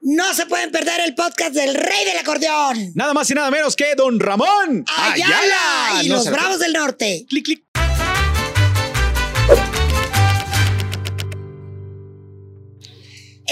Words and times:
No 0.00 0.32
se 0.32 0.46
pueden 0.46 0.70
perder 0.70 1.00
el 1.00 1.14
podcast 1.14 1.54
del 1.54 1.74
Rey 1.74 2.04
del 2.04 2.18
Acordeón. 2.18 2.92
Nada 2.94 3.12
más 3.14 3.30
y 3.30 3.34
nada 3.34 3.50
menos 3.50 3.74
que 3.74 3.94
Don 3.96 4.20
Ramón 4.20 4.84
Ayala, 4.96 6.02
y 6.02 6.08
No 6.08 6.16
los 6.16 6.30
Bravos 6.30 6.60
del 6.60 6.72
Norte. 6.72 7.26
Clic, 7.28 7.44
clic. 7.44 7.67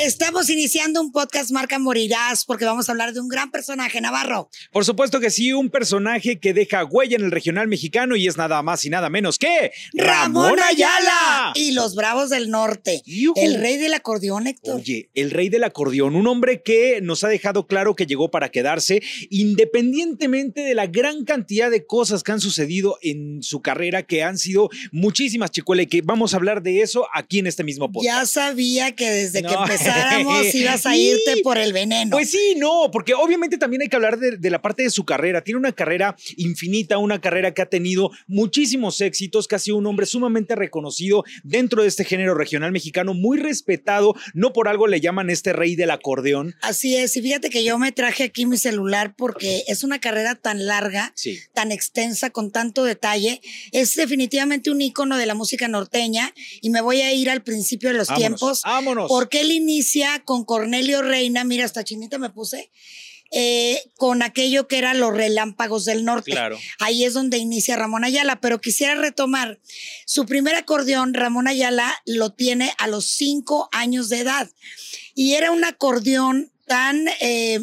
Estamos 0.07 0.49
iniciando 0.51 1.01
un 1.01 1.11
podcast 1.11 1.51
marca 1.51 1.81
Morirás 1.81 2.45
porque 2.45 2.65
vamos 2.65 2.89
a 2.89 2.93
hablar 2.93 3.13
de 3.13 3.19
un 3.19 3.27
gran 3.27 3.51
personaje, 3.51 4.01
Navarro. 4.01 4.49
Por 4.71 4.85
supuesto 4.85 5.19
que 5.19 5.31
sí, 5.31 5.53
un 5.53 5.69
personaje 5.69 6.39
que 6.39 6.55
deja 6.55 6.85
huella 6.85 7.17
en 7.17 7.25
el 7.25 7.33
regional 7.33 7.67
mexicano 7.67 8.15
y 8.15 8.29
es 8.29 8.37
nada 8.37 8.63
más 8.63 8.85
y 8.85 8.91
nada 8.91 9.11
menos 9.11 9.37
que 9.37 9.73
Ramón 9.95 10.61
Ayala. 10.61 11.51
y 11.57 11.73
los 11.73 11.97
Bravos 11.97 12.31
del 12.31 12.51
Norte. 12.51 13.03
El 13.35 13.57
rey 13.57 13.79
del 13.79 13.95
acordeón, 13.95 14.47
Héctor. 14.47 14.77
Oye, 14.77 15.11
el 15.15 15.33
rey 15.33 15.49
del 15.49 15.65
acordeón, 15.65 16.15
un 16.15 16.29
hombre 16.29 16.63
que 16.63 17.01
nos 17.03 17.25
ha 17.25 17.29
dejado 17.29 17.67
claro 17.67 17.97
que 17.97 18.07
llegó 18.07 18.31
para 18.31 18.51
quedarse, 18.51 19.03
independientemente 19.29 20.61
de 20.61 20.77
la 20.77 20.87
gran 20.87 21.25
cantidad 21.25 21.69
de 21.69 21.85
cosas 21.85 22.23
que 22.23 22.31
han 22.31 22.41
sucedido 22.41 22.97
en 23.03 23.43
su 23.43 23.61
carrera, 23.61 24.05
que 24.05 24.23
han 24.23 24.39
sido 24.39 24.71
muchísimas, 24.93 25.51
Chicuela, 25.51 25.83
y 25.83 25.87
que 25.89 26.03
vamos 26.03 26.33
a 26.33 26.37
hablar 26.37 26.63
de 26.63 26.83
eso 26.83 27.09
aquí 27.13 27.41
en 27.41 27.49
este 27.49 27.65
mismo 27.65 27.91
podcast. 27.91 28.05
Ya 28.21 28.25
sabía 28.25 28.95
que 28.95 29.11
desde 29.11 29.43
que 29.43 29.49
No. 29.49 29.67
Empezáramos 29.97 30.55
ibas 30.55 30.87
a 30.87 30.93
Sí. 30.93 31.01
irte 31.01 31.43
por 31.43 31.59
el 31.59 31.73
veneno. 31.73 32.11
Pues 32.17 32.31
sí, 32.31 32.55
no, 32.57 32.91
porque 32.93 33.15
obviamente 33.15 33.59
también 33.59 33.83
hay 33.83 33.89
que 33.89 33.97
hablar 33.97 34.19
de, 34.19 34.37
de 34.37 34.51
la 34.51 34.63
parte 34.63 34.83
de 34.83 34.91
su 34.91 35.05
carrera. 35.05 35.43
Tiene 35.43 35.59
una 35.59 35.73
carrera 35.73 36.17
infinita, 36.37 36.99
una 36.99 37.21
carrera 37.21 37.53
que 37.55 37.63
ha 37.63 37.67
tenido 37.67 38.11
muchísimos 38.27 39.01
éxitos, 39.01 39.49
que 39.49 39.57
ha 39.57 39.59
sido 39.59 39.77
un 39.77 39.87
hombre 39.87 40.07
sumamente 40.07 40.55
reconocido 40.55 41.25
dentro 41.43 41.83
de 41.83 41.89
este 41.89 42.05
género 42.05 42.35
regional 42.35 42.73
mexicano, 42.73 43.15
muy 43.15 43.39
respetado. 43.39 44.15
No 44.35 44.53
por 44.53 44.69
algo 44.69 44.87
le 44.87 45.01
llaman 45.01 45.31
este 45.31 45.53
rey 45.53 45.75
del 45.77 45.91
acordeón. 45.91 46.55
Así 46.63 46.97
es, 46.97 47.17
y 47.17 47.23
fíjate 47.23 47.51
que 47.51 47.65
yo 47.65 47.79
me 47.79 47.93
traje 47.93 48.25
aquí 48.25 48.47
mi 48.47 48.57
celular 48.57 49.15
porque 49.17 49.65
es 49.69 49.83
una 49.85 49.99
carrera 50.01 50.35
tan 50.35 50.67
larga, 50.67 51.13
Sí. 51.15 51.39
tan 51.55 51.73
extensa, 51.73 52.31
con 52.31 52.51
tanto 52.53 52.85
detalle. 52.85 53.41
Es 53.73 53.95
definitivamente 53.95 54.71
un 54.71 54.81
ícono 54.81 55.17
de 55.17 55.27
la 55.27 55.35
música 55.35 55.69
norteña 55.69 56.33
y 56.61 56.71
me 56.71 56.81
voy 56.81 57.01
a 57.01 57.13
ir 57.13 57.31
al 57.31 57.43
principio 57.43 57.89
de 57.91 57.95
los 57.97 58.09
Vámonos, 58.09 58.21
tiempos. 58.39 58.63
vámonos. 58.65 59.09
Porque 59.09 59.41
él 59.41 59.51
inicia 59.77 60.23
con 60.25 60.45
Cornelio 60.45 61.03
Reina, 61.03 61.45
mira, 61.45 61.65
hasta 61.67 61.85
chinita 61.85 62.17
me 62.19 62.31
puse, 62.31 62.71
eh, 63.31 63.83
con 63.97 64.23
aquello 64.23 64.67
que 64.69 64.79
eran 64.79 65.01
los 65.01 65.13
relámpagos 65.15 65.85
del 65.85 66.05
norte. 66.05 66.31
Claro. 66.31 66.59
Ahí 66.79 67.05
es 67.05 67.13
donde 67.13 67.37
inicia 67.37 67.77
Ramón 67.77 68.05
Ayala, 68.05 68.41
pero 68.41 68.61
quisiera 68.61 68.95
retomar. 68.95 69.61
Su 70.07 70.25
primer 70.25 70.55
acordeón, 70.55 71.13
Ramón 71.13 71.47
Ayala, 71.47 71.95
lo 72.07 72.33
tiene 72.33 72.73
a 72.79 72.87
los 72.87 73.05
cinco 73.07 73.69
años 73.73 74.09
de 74.09 74.21
edad. 74.21 74.51
Y 75.15 75.35
era 75.35 75.51
un 75.51 75.65
acordeón 75.65 76.51
tan, 76.67 77.07
eh, 77.21 77.61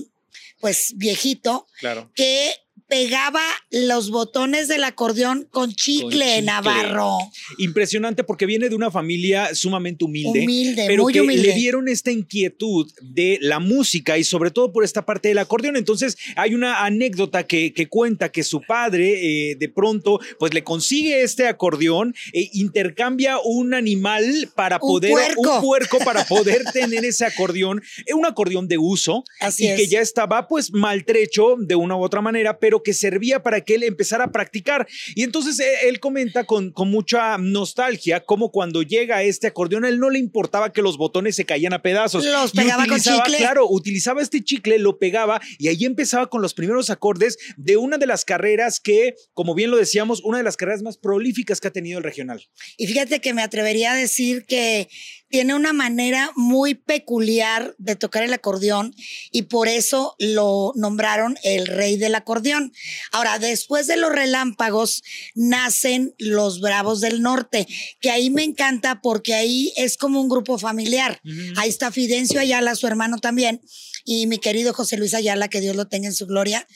pues, 0.59 0.93
viejito, 0.95 1.65
Claro. 1.79 2.11
que 2.13 2.53
pegaba 2.93 3.41
los 3.71 4.11
botones 4.11 4.67
del 4.67 4.83
acordeón 4.83 5.47
con 5.49 5.73
chicle, 5.73 6.09
chicle. 6.11 6.41
Navarro. 6.43 7.17
Impresionante 7.57 8.23
porque 8.23 8.45
viene 8.45 8.69
de 8.69 8.75
una 8.75 8.91
familia 8.91 9.55
sumamente 9.55 10.05
humilde. 10.05 10.41
Humilde, 10.41 10.85
pero 10.87 11.01
muy 11.01 11.13
que 11.13 11.21
humilde. 11.21 11.47
le 11.47 11.53
dieron 11.55 11.87
esta 11.87 12.11
inquietud 12.11 12.91
de 13.01 13.39
la 13.41 13.57
música 13.57 14.19
y 14.19 14.23
sobre 14.23 14.51
todo 14.51 14.71
por 14.71 14.83
esta 14.83 15.07
parte 15.07 15.29
del 15.29 15.39
acordeón. 15.39 15.75
Entonces 15.75 16.17
hay 16.35 16.53
una 16.53 16.85
anécdota 16.85 17.47
que, 17.47 17.73
que 17.73 17.87
cuenta 17.87 18.31
que 18.31 18.43
su 18.43 18.61
padre 18.61 19.49
eh, 19.49 19.55
de 19.55 19.69
pronto 19.69 20.19
pues 20.37 20.53
le 20.53 20.63
consigue 20.63 21.23
este 21.23 21.47
acordeón 21.47 22.13
e 22.31 22.51
intercambia 22.53 23.39
un 23.43 23.73
animal 23.73 24.51
para 24.53 24.75
Un 24.75 24.87
poder, 24.87 25.11
puerco. 25.13 25.55
un 25.55 25.61
puerco 25.61 25.97
para 25.97 26.23
poder 26.27 26.63
tener 26.71 27.03
ese 27.05 27.25
acordeón, 27.25 27.81
eh, 28.05 28.13
un 28.13 28.27
acordeón 28.27 28.67
de 28.67 28.77
uso 28.77 29.23
Así 29.39 29.67
y 29.67 29.75
que 29.75 29.87
ya 29.87 29.99
estaba 29.99 30.47
pues 30.47 30.71
maltrecho 30.71 31.55
de 31.57 31.73
una 31.73 31.95
u 31.95 32.03
otra 32.03 32.21
manera, 32.21 32.59
pero 32.59 32.82
que 32.83 32.93
servía 32.93 33.41
para 33.41 33.61
que 33.61 33.75
él 33.75 33.83
empezara 33.83 34.25
a 34.25 34.31
practicar. 34.31 34.87
Y 35.15 35.23
entonces 35.23 35.59
eh, 35.59 35.87
él 35.87 35.99
comenta 35.99 36.43
con, 36.45 36.71
con 36.71 36.89
mucha 36.89 37.37
nostalgia 37.37 38.23
cómo 38.25 38.51
cuando 38.51 38.83
llega 38.83 39.17
a 39.17 39.23
este 39.23 39.47
acordeón, 39.47 39.85
a 39.85 39.89
él 39.89 39.99
no 39.99 40.09
le 40.09 40.19
importaba 40.19 40.71
que 40.71 40.81
los 40.81 40.97
botones 40.97 41.35
se 41.35 41.45
caían 41.45 41.73
a 41.73 41.81
pedazos. 41.81 42.25
Los 42.25 42.51
pegaba 42.51 42.85
con 42.85 42.99
chicle. 42.99 43.37
Claro, 43.37 43.67
utilizaba 43.69 44.21
este 44.21 44.43
chicle, 44.43 44.77
lo 44.79 44.99
pegaba 44.99 45.41
y 45.57 45.67
ahí 45.67 45.85
empezaba 45.85 46.29
con 46.29 46.41
los 46.41 46.53
primeros 46.53 46.89
acordes 46.89 47.37
de 47.57 47.77
una 47.77 47.97
de 47.97 48.05
las 48.05 48.25
carreras 48.25 48.79
que, 48.79 49.15
como 49.33 49.55
bien 49.55 49.71
lo 49.71 49.77
decíamos, 49.77 50.21
una 50.23 50.37
de 50.37 50.43
las 50.43 50.57
carreras 50.57 50.81
más 50.81 50.97
prolíficas 50.97 51.59
que 51.59 51.67
ha 51.67 51.71
tenido 51.71 51.97
el 51.97 52.03
regional. 52.03 52.45
Y 52.77 52.87
fíjate 52.87 53.19
que 53.21 53.33
me 53.33 53.41
atrevería 53.41 53.93
a 53.93 53.95
decir 53.95 54.45
que 54.45 54.89
tiene 55.33 55.55
una 55.55 55.73
manera 55.73 56.31
muy 56.35 56.75
peculiar 56.75 57.73
de 57.79 57.95
tocar 57.95 58.21
el 58.21 58.33
acordeón 58.33 58.93
y 59.31 59.41
por 59.41 59.67
eso 59.67 60.15
lo 60.19 60.73
nombraron 60.75 61.39
el 61.41 61.65
rey 61.65 61.97
del 61.97 62.13
acordeón. 62.13 62.71
Ahora, 63.11 63.39
después 63.39 63.87
de 63.87 63.97
los 63.97 64.11
relámpagos 64.11 65.01
nacen 65.33 66.13
los 66.19 66.61
Bravos 66.61 67.01
del 67.01 67.23
Norte, 67.23 67.67
que 67.99 68.11
ahí 68.11 68.29
me 68.29 68.43
encanta 68.43 69.01
porque 69.01 69.33
ahí 69.33 69.73
es 69.75 69.97
como 69.97 70.21
un 70.21 70.29
grupo 70.29 70.59
familiar. 70.59 71.19
Ahí 71.55 71.69
está 71.69 71.91
Fidencio 71.91 72.39
Ayala, 72.39 72.75
su 72.75 72.85
hermano 72.85 73.17
también, 73.17 73.59
y 74.05 74.27
mi 74.27 74.37
querido 74.37 74.71
José 74.71 74.97
Luis 74.97 75.15
Ayala, 75.15 75.47
que 75.47 75.61
Dios 75.61 75.75
lo 75.75 75.87
tenga 75.87 76.09
en 76.09 76.13
su 76.13 76.27
gloria, 76.27 76.67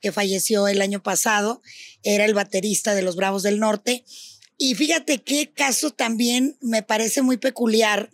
que 0.00 0.10
falleció 0.10 0.68
el 0.68 0.80
año 0.80 1.02
pasado, 1.02 1.60
era 2.02 2.24
el 2.24 2.32
baterista 2.32 2.94
de 2.94 3.02
los 3.02 3.14
Bravos 3.14 3.42
del 3.42 3.58
Norte. 3.58 4.06
Y 4.58 4.74
fíjate 4.74 5.22
qué 5.22 5.50
caso 5.52 5.90
también 5.90 6.56
me 6.60 6.82
parece 6.82 7.22
muy 7.22 7.36
peculiar. 7.36 8.10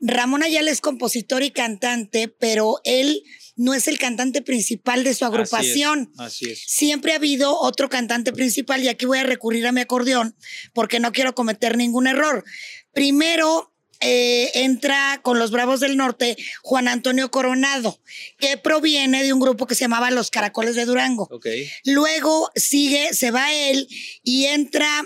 Ramón 0.00 0.42
Ayala 0.42 0.70
es 0.70 0.80
compositor 0.80 1.42
y 1.42 1.50
cantante, 1.50 2.28
pero 2.28 2.80
él 2.84 3.22
no 3.56 3.74
es 3.74 3.86
el 3.88 3.98
cantante 3.98 4.42
principal 4.42 5.04
de 5.04 5.14
su 5.14 5.24
agrupación. 5.24 6.12
Así 6.18 6.50
es. 6.50 6.64
Siempre 6.66 7.12
ha 7.12 7.16
habido 7.16 7.58
otro 7.60 7.88
cantante 7.88 8.32
principal 8.32 8.82
y 8.82 8.88
aquí 8.88 9.06
voy 9.06 9.18
a 9.18 9.24
recurrir 9.24 9.66
a 9.66 9.72
mi 9.72 9.80
acordeón 9.80 10.36
porque 10.72 11.00
no 11.00 11.12
quiero 11.12 11.34
cometer 11.34 11.76
ningún 11.76 12.06
error. 12.06 12.44
Primero 12.92 13.72
eh, 14.00 14.50
entra 14.54 15.20
con 15.22 15.38
los 15.38 15.52
Bravos 15.52 15.78
del 15.78 15.96
Norte 15.96 16.36
Juan 16.62 16.88
Antonio 16.88 17.30
Coronado, 17.30 18.00
que 18.38 18.56
proviene 18.56 19.22
de 19.22 19.32
un 19.32 19.38
grupo 19.38 19.68
que 19.68 19.76
se 19.76 19.82
llamaba 19.82 20.10
Los 20.10 20.30
Caracoles 20.30 20.74
de 20.74 20.84
Durango. 20.84 21.28
Ok. 21.30 21.46
Luego 21.84 22.50
sigue, 22.56 23.14
se 23.14 23.30
va 23.30 23.54
él 23.54 23.86
y 24.24 24.46
entra 24.46 25.04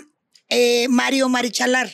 eh, 0.49 0.87
Mario 0.89 1.29
Marichalar. 1.29 1.89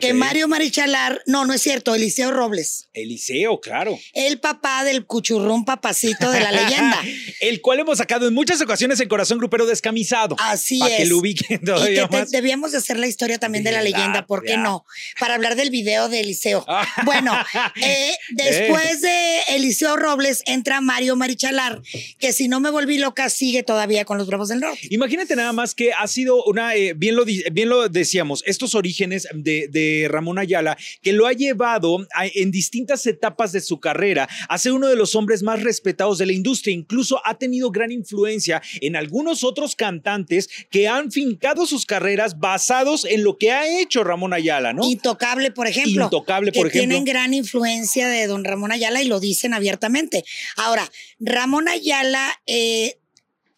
Que. 0.00 0.12
Mario 0.14 0.46
Marichalar, 0.48 1.22
no, 1.26 1.44
no 1.46 1.52
es 1.52 1.62
cierto, 1.62 1.94
Eliseo 1.94 2.30
Robles, 2.30 2.88
Eliseo, 2.94 3.60
claro. 3.60 3.98
el 4.14 4.38
papá 4.38 4.84
del 4.84 5.04
cuchurrún 5.06 5.64
papacito 5.64 6.30
de 6.30 6.40
la 6.40 6.52
leyenda. 6.52 7.00
el 7.40 7.60
cual 7.60 7.80
hemos 7.80 7.98
sacado 7.98 8.28
en 8.28 8.34
muchas 8.34 8.60
ocasiones 8.60 9.00
en 9.00 9.08
Corazón 9.08 9.38
Grupero 9.38 9.66
Descamisado. 9.66 10.36
Así 10.38 10.78
Para 10.78 10.96
que 10.96 11.02
es. 11.04 11.08
lo 11.08 11.18
ubiquen 11.18 11.60
Y 11.62 11.64
todavía 11.64 12.02
que 12.02 12.08
te- 12.08 12.16
más. 12.20 12.30
debíamos 12.30 12.72
de 12.72 12.78
hacer 12.78 12.98
la 12.98 13.06
historia 13.06 13.38
también 13.38 13.64
de 13.64 13.72
la 13.72 13.82
leyenda, 13.82 14.26
¿por 14.26 14.42
qué 14.42 14.50
Ya. 14.52 14.56
no? 14.58 14.84
Para 15.18 15.34
hablar 15.34 15.56
del 15.56 15.70
video 15.70 16.08
de 16.08 16.20
Eliseo. 16.20 16.64
Ah. 16.68 16.86
Bueno, 17.04 17.32
eh, 17.82 18.14
después 18.30 19.00
de 19.00 19.40
Eliseo 19.48 19.96
Robles 19.96 20.42
entra 20.46 20.80
Mario 20.80 21.16
Marichalar, 21.16 21.80
que 22.18 22.32
si 22.32 22.48
no 22.48 22.60
me 22.60 22.70
volví 22.70 22.98
loca, 22.98 23.28
sigue 23.30 23.62
todavía 23.62 24.04
con 24.04 24.18
los 24.18 24.26
Bravos 24.26 24.48
del 24.48 24.60
Norte. 24.60 24.80
Imagínate 24.90 25.34
nada 25.36 25.52
más 25.52 25.74
que 25.74 25.92
ha 25.92 26.06
sido 26.06 26.44
una, 26.44 26.74
eh, 26.74 26.92
bien, 26.94 27.16
lo, 27.16 27.24
bien 27.24 27.68
lo 27.68 27.88
decíamos, 27.88 28.42
estos 28.46 28.74
orígenes 28.74 29.26
de, 29.32 29.68
de 29.68 29.79
Ramón 30.10 30.38
Ayala, 30.38 30.76
que 31.02 31.12
lo 31.12 31.26
ha 31.26 31.32
llevado 31.32 31.98
a- 32.14 32.26
en 32.26 32.50
distintas 32.50 33.06
etapas 33.06 33.52
de 33.52 33.60
su 33.60 33.80
carrera 33.80 34.28
a 34.48 34.58
ser 34.58 34.72
uno 34.72 34.88
de 34.88 34.96
los 34.96 35.14
hombres 35.14 35.42
más 35.42 35.62
respetados 35.62 36.18
de 36.18 36.26
la 36.26 36.32
industria. 36.32 36.74
Incluso 36.74 37.20
ha 37.24 37.36
tenido 37.38 37.70
gran 37.70 37.92
influencia 37.92 38.62
en 38.80 38.96
algunos 38.96 39.44
otros 39.44 39.76
cantantes 39.76 40.48
que 40.70 40.88
han 40.88 41.10
fincado 41.10 41.66
sus 41.66 41.86
carreras 41.86 42.38
basados 42.38 43.04
en 43.04 43.24
lo 43.24 43.36
que 43.38 43.50
ha 43.52 43.80
hecho 43.80 44.04
Ramón 44.04 44.32
Ayala, 44.32 44.72
¿no? 44.72 44.84
Intocable, 44.88 45.50
por 45.50 45.66
ejemplo. 45.66 46.04
Intocable, 46.04 46.52
por 46.52 46.70
que 46.70 46.78
ejemplo. 46.78 46.96
tienen 46.96 47.04
gran 47.04 47.34
influencia 47.34 48.08
de 48.08 48.26
don 48.26 48.44
Ramón 48.44 48.72
Ayala 48.72 49.02
y 49.02 49.08
lo 49.08 49.20
dicen 49.20 49.54
abiertamente. 49.54 50.24
Ahora, 50.56 50.90
Ramón 51.18 51.68
Ayala, 51.68 52.40
eh, 52.46 52.96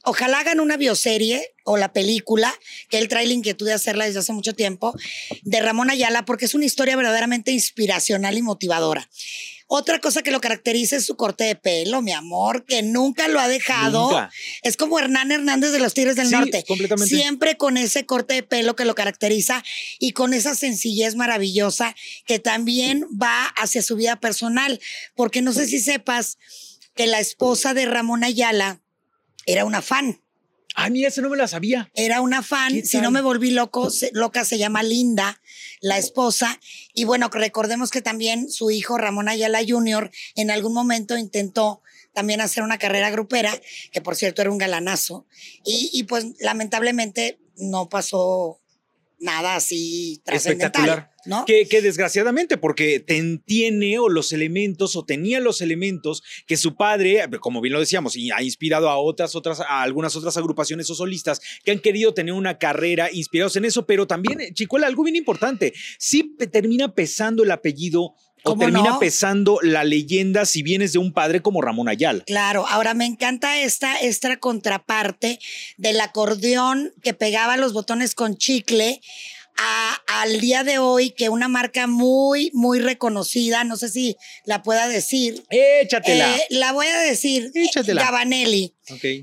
ojalá 0.04 0.40
hagan 0.40 0.60
una 0.60 0.76
bioserie 0.76 1.54
o 1.64 1.76
la 1.76 1.92
película, 1.92 2.52
que 2.88 2.98
él 2.98 3.08
trae 3.08 3.26
la 3.26 3.32
inquietud 3.32 3.66
de 3.66 3.72
hacerla 3.72 4.06
desde 4.06 4.18
hace 4.20 4.32
mucho 4.32 4.52
tiempo, 4.54 4.94
de 5.42 5.60
Ramón 5.60 5.90
Ayala, 5.90 6.24
porque 6.24 6.44
es 6.46 6.54
una 6.54 6.64
historia 6.64 6.96
verdaderamente 6.96 7.52
inspiracional 7.52 8.36
y 8.36 8.42
motivadora. 8.42 9.08
Otra 9.74 10.00
cosa 10.00 10.20
que 10.20 10.32
lo 10.32 10.42
caracteriza 10.42 10.96
es 10.96 11.06
su 11.06 11.16
corte 11.16 11.44
de 11.44 11.56
pelo, 11.56 12.02
mi 12.02 12.12
amor, 12.12 12.66
que 12.66 12.82
nunca 12.82 13.26
lo 13.28 13.40
ha 13.40 13.48
dejado. 13.48 14.10
Nunca. 14.10 14.30
Es 14.62 14.76
como 14.76 14.98
Hernán 14.98 15.32
Hernández 15.32 15.72
de 15.72 15.78
los 15.78 15.94
Tigres 15.94 16.14
del 16.14 16.26
Sí, 16.26 16.32
Norte. 16.34 16.62
completamente. 16.68 17.16
Siempre 17.16 17.56
con 17.56 17.78
ese 17.78 18.04
corte 18.04 18.34
de 18.34 18.42
pelo 18.42 18.76
que 18.76 18.84
lo 18.84 18.94
caracteriza 18.94 19.64
y 19.98 20.12
con 20.12 20.34
esa 20.34 20.54
sencillez 20.54 21.14
maravillosa 21.14 21.96
que 22.26 22.38
también 22.38 23.06
va 23.10 23.46
hacia 23.46 23.80
su 23.80 23.96
vida 23.96 24.16
personal. 24.20 24.78
Porque 25.14 25.40
no 25.40 25.54
sé 25.54 25.64
si 25.66 25.78
sepas 25.78 26.36
que 26.94 27.06
la 27.06 27.20
esposa 27.20 27.72
de 27.72 27.86
Ramón 27.86 28.24
Ayala 28.24 28.81
era 29.46 29.64
una 29.64 29.82
fan. 29.82 30.20
Ah, 30.74 30.88
mira, 30.88 31.08
ese 31.08 31.20
no 31.20 31.28
me 31.28 31.36
la 31.36 31.48
sabía. 31.48 31.90
Era 31.94 32.22
una 32.22 32.42
fan, 32.42 32.84
si 32.84 32.98
no 32.98 33.10
me 33.10 33.20
volví 33.20 33.50
loco, 33.50 33.90
loca 34.12 34.44
se 34.44 34.56
llama 34.56 34.82
Linda, 34.82 35.40
la 35.80 35.98
esposa. 35.98 36.58
Y 36.94 37.04
bueno, 37.04 37.28
recordemos 37.30 37.90
que 37.90 38.00
también 38.00 38.50
su 38.50 38.70
hijo 38.70 38.96
Ramón 38.96 39.28
Ayala 39.28 39.60
Jr. 39.66 40.10
en 40.34 40.50
algún 40.50 40.72
momento 40.72 41.18
intentó 41.18 41.82
también 42.14 42.40
hacer 42.40 42.62
una 42.62 42.78
carrera 42.78 43.10
grupera, 43.10 43.52
que 43.90 44.00
por 44.00 44.16
cierto 44.16 44.40
era 44.40 44.50
un 44.50 44.58
galanazo. 44.58 45.26
Y, 45.64 45.90
y 45.92 46.04
pues 46.04 46.26
lamentablemente 46.40 47.38
no 47.56 47.88
pasó 47.88 48.60
nada 49.18 49.56
así 49.56 50.22
trascendental. 50.24 51.11
¿No? 51.24 51.44
Que, 51.44 51.66
que, 51.66 51.82
desgraciadamente, 51.82 52.56
porque 52.56 53.04
tiene 53.44 53.98
o 53.98 54.08
los 54.08 54.32
elementos 54.32 54.96
o 54.96 55.04
tenía 55.04 55.40
los 55.40 55.60
elementos 55.60 56.22
que 56.46 56.56
su 56.56 56.76
padre, 56.76 57.24
como 57.40 57.60
bien 57.60 57.74
lo 57.74 57.80
decíamos, 57.80 58.16
y 58.16 58.30
ha 58.30 58.42
inspirado 58.42 58.88
a 58.88 58.98
otras, 58.98 59.34
otras, 59.34 59.60
a 59.60 59.82
algunas 59.82 60.16
otras 60.16 60.36
agrupaciones 60.36 60.88
o 60.90 60.94
solistas 60.94 61.40
que 61.64 61.70
han 61.70 61.78
querido 61.78 62.14
tener 62.14 62.34
una 62.34 62.58
carrera 62.58 63.10
inspirados 63.12 63.56
en 63.56 63.64
eso, 63.64 63.86
pero 63.86 64.06
también, 64.06 64.54
Chicuela, 64.54 64.86
algo 64.86 65.04
bien 65.04 65.16
importante, 65.16 65.72
sí 65.98 66.36
termina 66.50 66.94
pesando 66.94 67.44
el 67.44 67.50
apellido 67.50 68.14
o 68.44 68.56
termina 68.56 68.98
pesando 68.98 69.58
la 69.62 69.84
leyenda 69.84 70.46
si 70.46 70.62
vienes 70.62 70.92
de 70.92 70.98
un 70.98 71.12
padre 71.12 71.40
como 71.40 71.62
Ramón 71.62 71.88
Ayala. 71.88 72.24
Claro, 72.24 72.66
ahora 72.66 72.94
me 72.94 73.06
encanta 73.06 73.60
esta, 73.60 73.96
esta 73.96 74.36
contraparte 74.38 75.38
del 75.76 76.00
acordeón 76.00 76.92
que 77.02 77.14
pegaba 77.14 77.56
los 77.56 77.72
botones 77.72 78.14
con 78.14 78.36
chicle 78.36 79.00
al 79.56 80.40
día 80.40 80.64
de 80.64 80.78
hoy 80.78 81.10
que 81.10 81.28
una 81.28 81.48
marca 81.48 81.86
muy, 81.86 82.50
muy 82.54 82.80
reconocida, 82.80 83.64
no 83.64 83.76
sé 83.76 83.88
si 83.88 84.16
la 84.44 84.62
pueda 84.62 84.88
decir. 84.88 85.44
Échatela. 85.50 86.36
Eh, 86.36 86.46
la 86.50 86.72
voy 86.72 86.86
a 86.86 86.98
decir. 86.98 87.50
Échatela. 87.54 88.02
Gabanelli. 88.02 88.74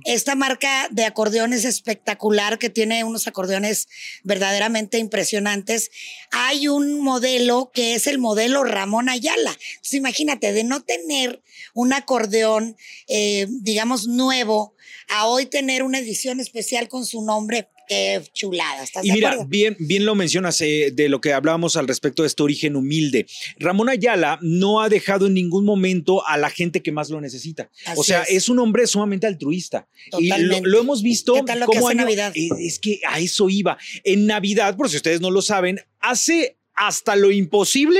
Esta 0.06 0.36
marca 0.36 0.88
de 0.92 1.06
acordeones 1.06 1.66
espectacular 1.66 2.58
que 2.58 2.70
tiene 2.70 3.04
unos 3.04 3.28
acordeones 3.28 3.88
verdaderamente 4.24 4.98
impresionantes. 4.98 5.92
Hay 6.32 6.68
un 6.68 7.02
modelo 7.02 7.72
que 7.74 7.96
es 7.96 8.08
el 8.08 8.18
modelo 8.18 8.64
Ramón 8.64 9.10
Ayala. 9.10 9.58
Entonces 9.72 9.94
imagínate, 9.94 10.54
de 10.54 10.64
no 10.64 10.82
tener 10.82 11.42
un 11.74 11.94
acordeón, 11.94 12.78
eh, 13.08 13.48
digamos, 13.50 14.08
nuevo, 14.08 14.76
a 15.10 15.28
hoy 15.28 15.46
tener 15.46 15.84
una 15.84 16.00
edición 16.00 16.40
especial 16.40 16.88
con 16.88 17.06
su 17.06 17.22
nombre, 17.22 17.70
qué 17.90 18.22
chulada. 18.34 18.84
¿Estás 18.84 19.04
y 19.04 19.12
mira, 19.12 19.36
bien, 19.48 19.76
bien 19.80 20.06
lo 20.06 20.16
mencionas 20.16 20.62
eh, 20.62 20.92
de 20.94 21.10
lo 21.10 21.20
que 21.20 21.34
hablábamos 21.34 21.76
al 21.76 21.88
respecto 21.88 22.22
de 22.22 22.28
este 22.28 22.44
origen 22.44 22.76
humilde. 22.76 23.26
Ramón 23.58 23.90
Ayala 23.90 24.40
no 24.42 24.82
ha 24.82 24.88
dejado 24.88 25.28
en 25.28 25.34
ningún 25.34 25.66
momento 25.66 26.26
a 26.26 26.38
la 26.38 26.50
gente 26.50 26.82
que 26.82 26.92
más 26.92 27.10
lo 27.10 27.20
necesita. 27.20 27.70
o 27.96 28.04
sea, 28.04 28.24
es. 28.24 28.48
un 28.50 28.60
hombre 28.60 28.88
sumamente 28.88 29.28
altruista. 29.28 29.88
Y 30.18 30.30
lo, 30.30 30.80
hemos 30.80 31.04
visto 31.04 31.34
como 31.66 31.94
Navidad? 31.94 32.32
Eh, 32.36 32.50
es 32.60 32.80
que 32.80 33.02
a 33.08 33.20
eso 33.20 33.50
iba. 33.50 33.78
En 34.04 34.26
Navidad, 34.26 34.78
por 34.78 34.90
si 34.90 34.98
ustedes 34.98 35.22
no 35.22 35.32
lo 35.32 35.42
saben, 35.42 35.80
hace 36.00 36.58
hasta 36.74 37.16
lo 37.16 37.32
imposible 37.32 38.00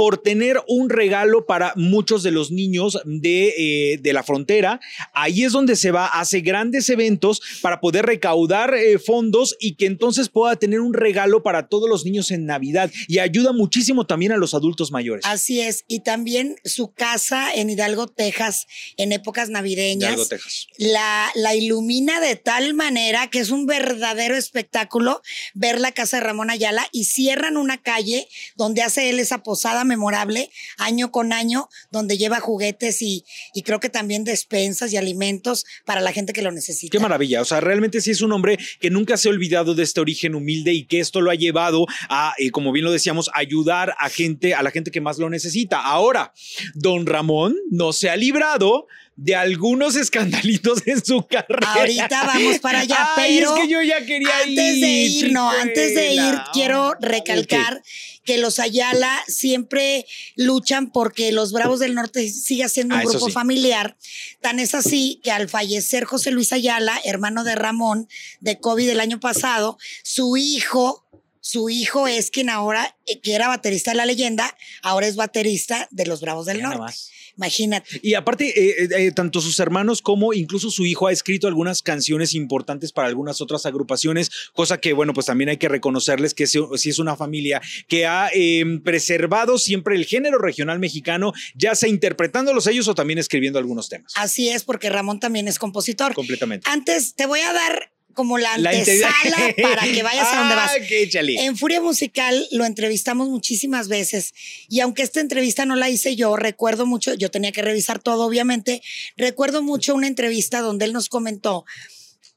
por 0.00 0.16
tener 0.16 0.62
un 0.66 0.88
regalo 0.88 1.44
para 1.44 1.74
muchos 1.76 2.22
de 2.22 2.30
los 2.30 2.50
niños 2.50 2.98
de, 3.04 3.52
eh, 3.58 3.98
de 3.98 4.12
la 4.14 4.22
frontera. 4.22 4.80
Ahí 5.12 5.44
es 5.44 5.52
donde 5.52 5.76
se 5.76 5.90
va, 5.90 6.06
hace 6.06 6.40
grandes 6.40 6.88
eventos 6.88 7.42
para 7.60 7.82
poder 7.82 8.06
recaudar 8.06 8.72
eh, 8.72 8.98
fondos 8.98 9.58
y 9.60 9.74
que 9.74 9.84
entonces 9.84 10.30
pueda 10.30 10.56
tener 10.56 10.80
un 10.80 10.94
regalo 10.94 11.42
para 11.42 11.68
todos 11.68 11.86
los 11.86 12.06
niños 12.06 12.30
en 12.30 12.46
Navidad 12.46 12.90
y 13.08 13.18
ayuda 13.18 13.52
muchísimo 13.52 14.06
también 14.06 14.32
a 14.32 14.38
los 14.38 14.54
adultos 14.54 14.90
mayores. 14.90 15.22
Así 15.26 15.60
es, 15.60 15.84
y 15.86 16.00
también 16.00 16.56
su 16.64 16.94
casa 16.94 17.52
en 17.52 17.68
Hidalgo, 17.68 18.06
Texas, 18.06 18.68
en 18.96 19.12
épocas 19.12 19.50
navideñas, 19.50 20.12
Hidalgo, 20.12 20.28
Texas. 20.28 20.66
La, 20.78 21.30
la 21.34 21.54
ilumina 21.54 22.20
de 22.20 22.36
tal 22.36 22.72
manera 22.72 23.26
que 23.26 23.40
es 23.40 23.50
un 23.50 23.66
verdadero 23.66 24.34
espectáculo 24.34 25.20
ver 25.52 25.78
la 25.78 25.92
casa 25.92 26.16
de 26.16 26.22
Ramón 26.22 26.48
Ayala 26.48 26.88
y 26.90 27.04
cierran 27.04 27.58
una 27.58 27.82
calle 27.82 28.26
donde 28.56 28.80
hace 28.80 29.10
él 29.10 29.20
esa 29.20 29.42
posada 29.42 29.84
memorable 29.90 30.50
año 30.78 31.10
con 31.10 31.32
año, 31.32 31.68
donde 31.90 32.16
lleva 32.16 32.40
juguetes 32.40 33.02
y, 33.02 33.24
y 33.52 33.62
creo 33.62 33.80
que 33.80 33.90
también 33.90 34.24
despensas 34.24 34.92
y 34.92 34.96
alimentos 34.96 35.64
para 35.84 36.00
la 36.00 36.12
gente 36.12 36.32
que 36.32 36.42
lo 36.42 36.52
necesita. 36.52 36.92
Qué 36.92 37.00
maravilla. 37.00 37.42
O 37.42 37.44
sea, 37.44 37.60
realmente 37.60 38.00
sí 38.00 38.12
es 38.12 38.22
un 38.22 38.32
hombre 38.32 38.58
que 38.80 38.90
nunca 38.90 39.16
se 39.16 39.28
ha 39.28 39.32
olvidado 39.32 39.74
de 39.74 39.82
este 39.82 40.00
origen 40.00 40.34
humilde 40.34 40.72
y 40.72 40.86
que 40.86 41.00
esto 41.00 41.20
lo 41.20 41.30
ha 41.30 41.34
llevado 41.34 41.86
a, 42.08 42.34
eh, 42.38 42.50
como 42.50 42.72
bien 42.72 42.84
lo 42.84 42.92
decíamos, 42.92 43.30
ayudar 43.34 43.94
a 43.98 44.08
gente, 44.08 44.54
a 44.54 44.62
la 44.62 44.70
gente 44.70 44.90
que 44.90 45.00
más 45.00 45.18
lo 45.18 45.28
necesita. 45.28 45.80
Ahora, 45.80 46.32
don 46.74 47.06
Ramón 47.06 47.56
no 47.70 47.92
se 47.92 48.08
ha 48.10 48.16
librado 48.16 48.86
de 49.16 49.34
algunos 49.36 49.96
escandalitos 49.96 50.82
en 50.86 51.04
su 51.04 51.26
carrera. 51.26 51.74
Ahorita 51.74 52.24
vamos 52.24 52.58
para 52.58 52.80
allá, 52.80 53.10
pero 53.16 53.54
es 53.54 53.62
que 53.62 53.68
yo 53.68 53.82
ya 53.82 54.04
quería 54.04 54.38
antes 54.38 54.80
de 54.80 54.88
ir, 54.88 55.32
no, 55.32 55.50
antes 55.50 55.94
de 55.94 56.14
ir 56.14 56.34
quiero 56.52 56.94
recalcar 57.00 57.82
que 58.24 58.38
los 58.38 58.58
Ayala 58.58 59.22
siempre 59.26 60.06
luchan 60.36 60.90
porque 60.90 61.32
los 61.32 61.52
Bravos 61.52 61.80
del 61.80 61.94
Norte 61.94 62.28
siga 62.28 62.68
siendo 62.68 62.94
un 62.94 63.00
ah, 63.00 63.04
grupo 63.04 63.28
familiar. 63.30 63.96
Tan 64.40 64.58
es 64.58 64.74
así 64.74 65.20
que 65.22 65.30
al 65.30 65.48
fallecer 65.48 66.04
José 66.04 66.30
Luis 66.30 66.52
Ayala, 66.52 67.00
hermano 67.04 67.44
de 67.44 67.54
Ramón, 67.54 68.08
de 68.40 68.60
COVID 68.60 68.88
el 68.88 69.00
año 69.00 69.20
pasado, 69.20 69.78
su 70.02 70.36
hijo 70.36 71.06
su 71.42 71.70
hijo 71.70 72.06
es 72.06 72.30
quien 72.30 72.50
ahora, 72.50 72.96
eh, 73.06 73.18
que 73.20 73.34
era 73.34 73.48
baterista 73.48 73.92
de 73.92 73.96
la 73.96 74.04
leyenda, 74.04 74.56
ahora 74.82 75.06
es 75.06 75.16
baterista 75.16 75.88
de 75.90 76.06
los 76.06 76.20
Bravos 76.20 76.46
del 76.46 76.62
Norte. 76.62 76.94
Imagínate. 77.40 78.00
Y 78.02 78.12
aparte, 78.12 78.48
eh, 78.48 78.88
eh, 78.98 79.12
tanto 79.12 79.40
sus 79.40 79.58
hermanos 79.60 80.02
como 80.02 80.34
incluso 80.34 80.70
su 80.70 80.84
hijo 80.84 81.06
ha 81.06 81.12
escrito 81.12 81.48
algunas 81.48 81.80
canciones 81.80 82.34
importantes 82.34 82.92
para 82.92 83.08
algunas 83.08 83.40
otras 83.40 83.64
agrupaciones, 83.64 84.30
cosa 84.52 84.78
que, 84.78 84.92
bueno, 84.92 85.14
pues 85.14 85.24
también 85.24 85.48
hay 85.48 85.56
que 85.56 85.68
reconocerles 85.68 86.34
que 86.34 86.46
si 86.46 86.58
es 86.90 86.98
una 86.98 87.16
familia 87.16 87.62
que 87.88 88.04
ha 88.04 88.28
em, 88.34 88.82
preservado 88.82 89.56
siempre 89.56 89.96
el 89.96 90.04
género 90.04 90.36
regional 90.36 90.78
mexicano, 90.78 91.32
ya 91.54 91.74
sea 91.74 91.88
interpretándolos 91.88 92.66
ellos 92.66 92.88
o 92.88 92.94
también 92.94 93.18
escribiendo 93.18 93.58
algunos 93.58 93.88
temas. 93.88 94.12
Así 94.16 94.50
es, 94.50 94.62
porque 94.62 94.90
Ramón 94.90 95.18
también 95.18 95.48
es 95.48 95.58
compositor. 95.58 96.12
Completamente. 96.12 96.68
Antes 96.68 97.14
te 97.14 97.24
voy 97.24 97.40
a 97.40 97.54
dar 97.54 97.90
como 98.14 98.38
la 98.38 98.54
antesala 98.54 99.54
para 99.62 99.82
que 99.82 100.02
vayas 100.02 100.28
a 100.32 100.40
donde 100.40 100.54
vas. 100.54 100.72
Ah, 100.72 101.44
en 101.44 101.56
Furia 101.56 101.80
Musical 101.80 102.46
lo 102.50 102.64
entrevistamos 102.64 103.28
muchísimas 103.28 103.88
veces 103.88 104.32
y 104.68 104.80
aunque 104.80 105.02
esta 105.02 105.20
entrevista 105.20 105.66
no 105.66 105.76
la 105.76 105.90
hice 105.90 106.16
yo, 106.16 106.36
recuerdo 106.36 106.86
mucho, 106.86 107.14
yo 107.14 107.30
tenía 107.30 107.52
que 107.52 107.62
revisar 107.62 107.98
todo 107.98 108.26
obviamente, 108.26 108.82
recuerdo 109.16 109.62
mucho 109.62 109.94
una 109.94 110.06
entrevista 110.06 110.60
donde 110.60 110.84
él 110.84 110.92
nos 110.92 111.08
comentó, 111.08 111.64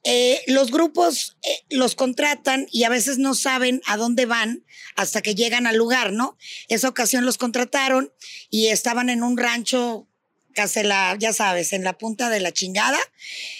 eh, 0.06 0.42
los 0.46 0.70
grupos 0.70 1.38
eh, 1.42 1.64
los 1.70 1.94
contratan 1.94 2.66
y 2.70 2.84
a 2.84 2.90
veces 2.90 3.16
no 3.16 3.34
saben 3.34 3.80
a 3.86 3.96
dónde 3.96 4.26
van 4.26 4.64
hasta 4.96 5.22
que 5.22 5.34
llegan 5.34 5.66
al 5.66 5.76
lugar, 5.76 6.12
¿no? 6.12 6.36
Esa 6.68 6.88
ocasión 6.88 7.24
los 7.24 7.38
contrataron 7.38 8.12
y 8.50 8.66
estaban 8.66 9.08
en 9.08 9.22
un 9.22 9.38
rancho 9.38 10.06
casi 10.54 10.82
la, 10.82 11.16
ya 11.18 11.32
sabes, 11.32 11.72
en 11.72 11.84
la 11.84 11.98
punta 11.98 12.30
de 12.30 12.40
la 12.40 12.52
chingada, 12.52 12.98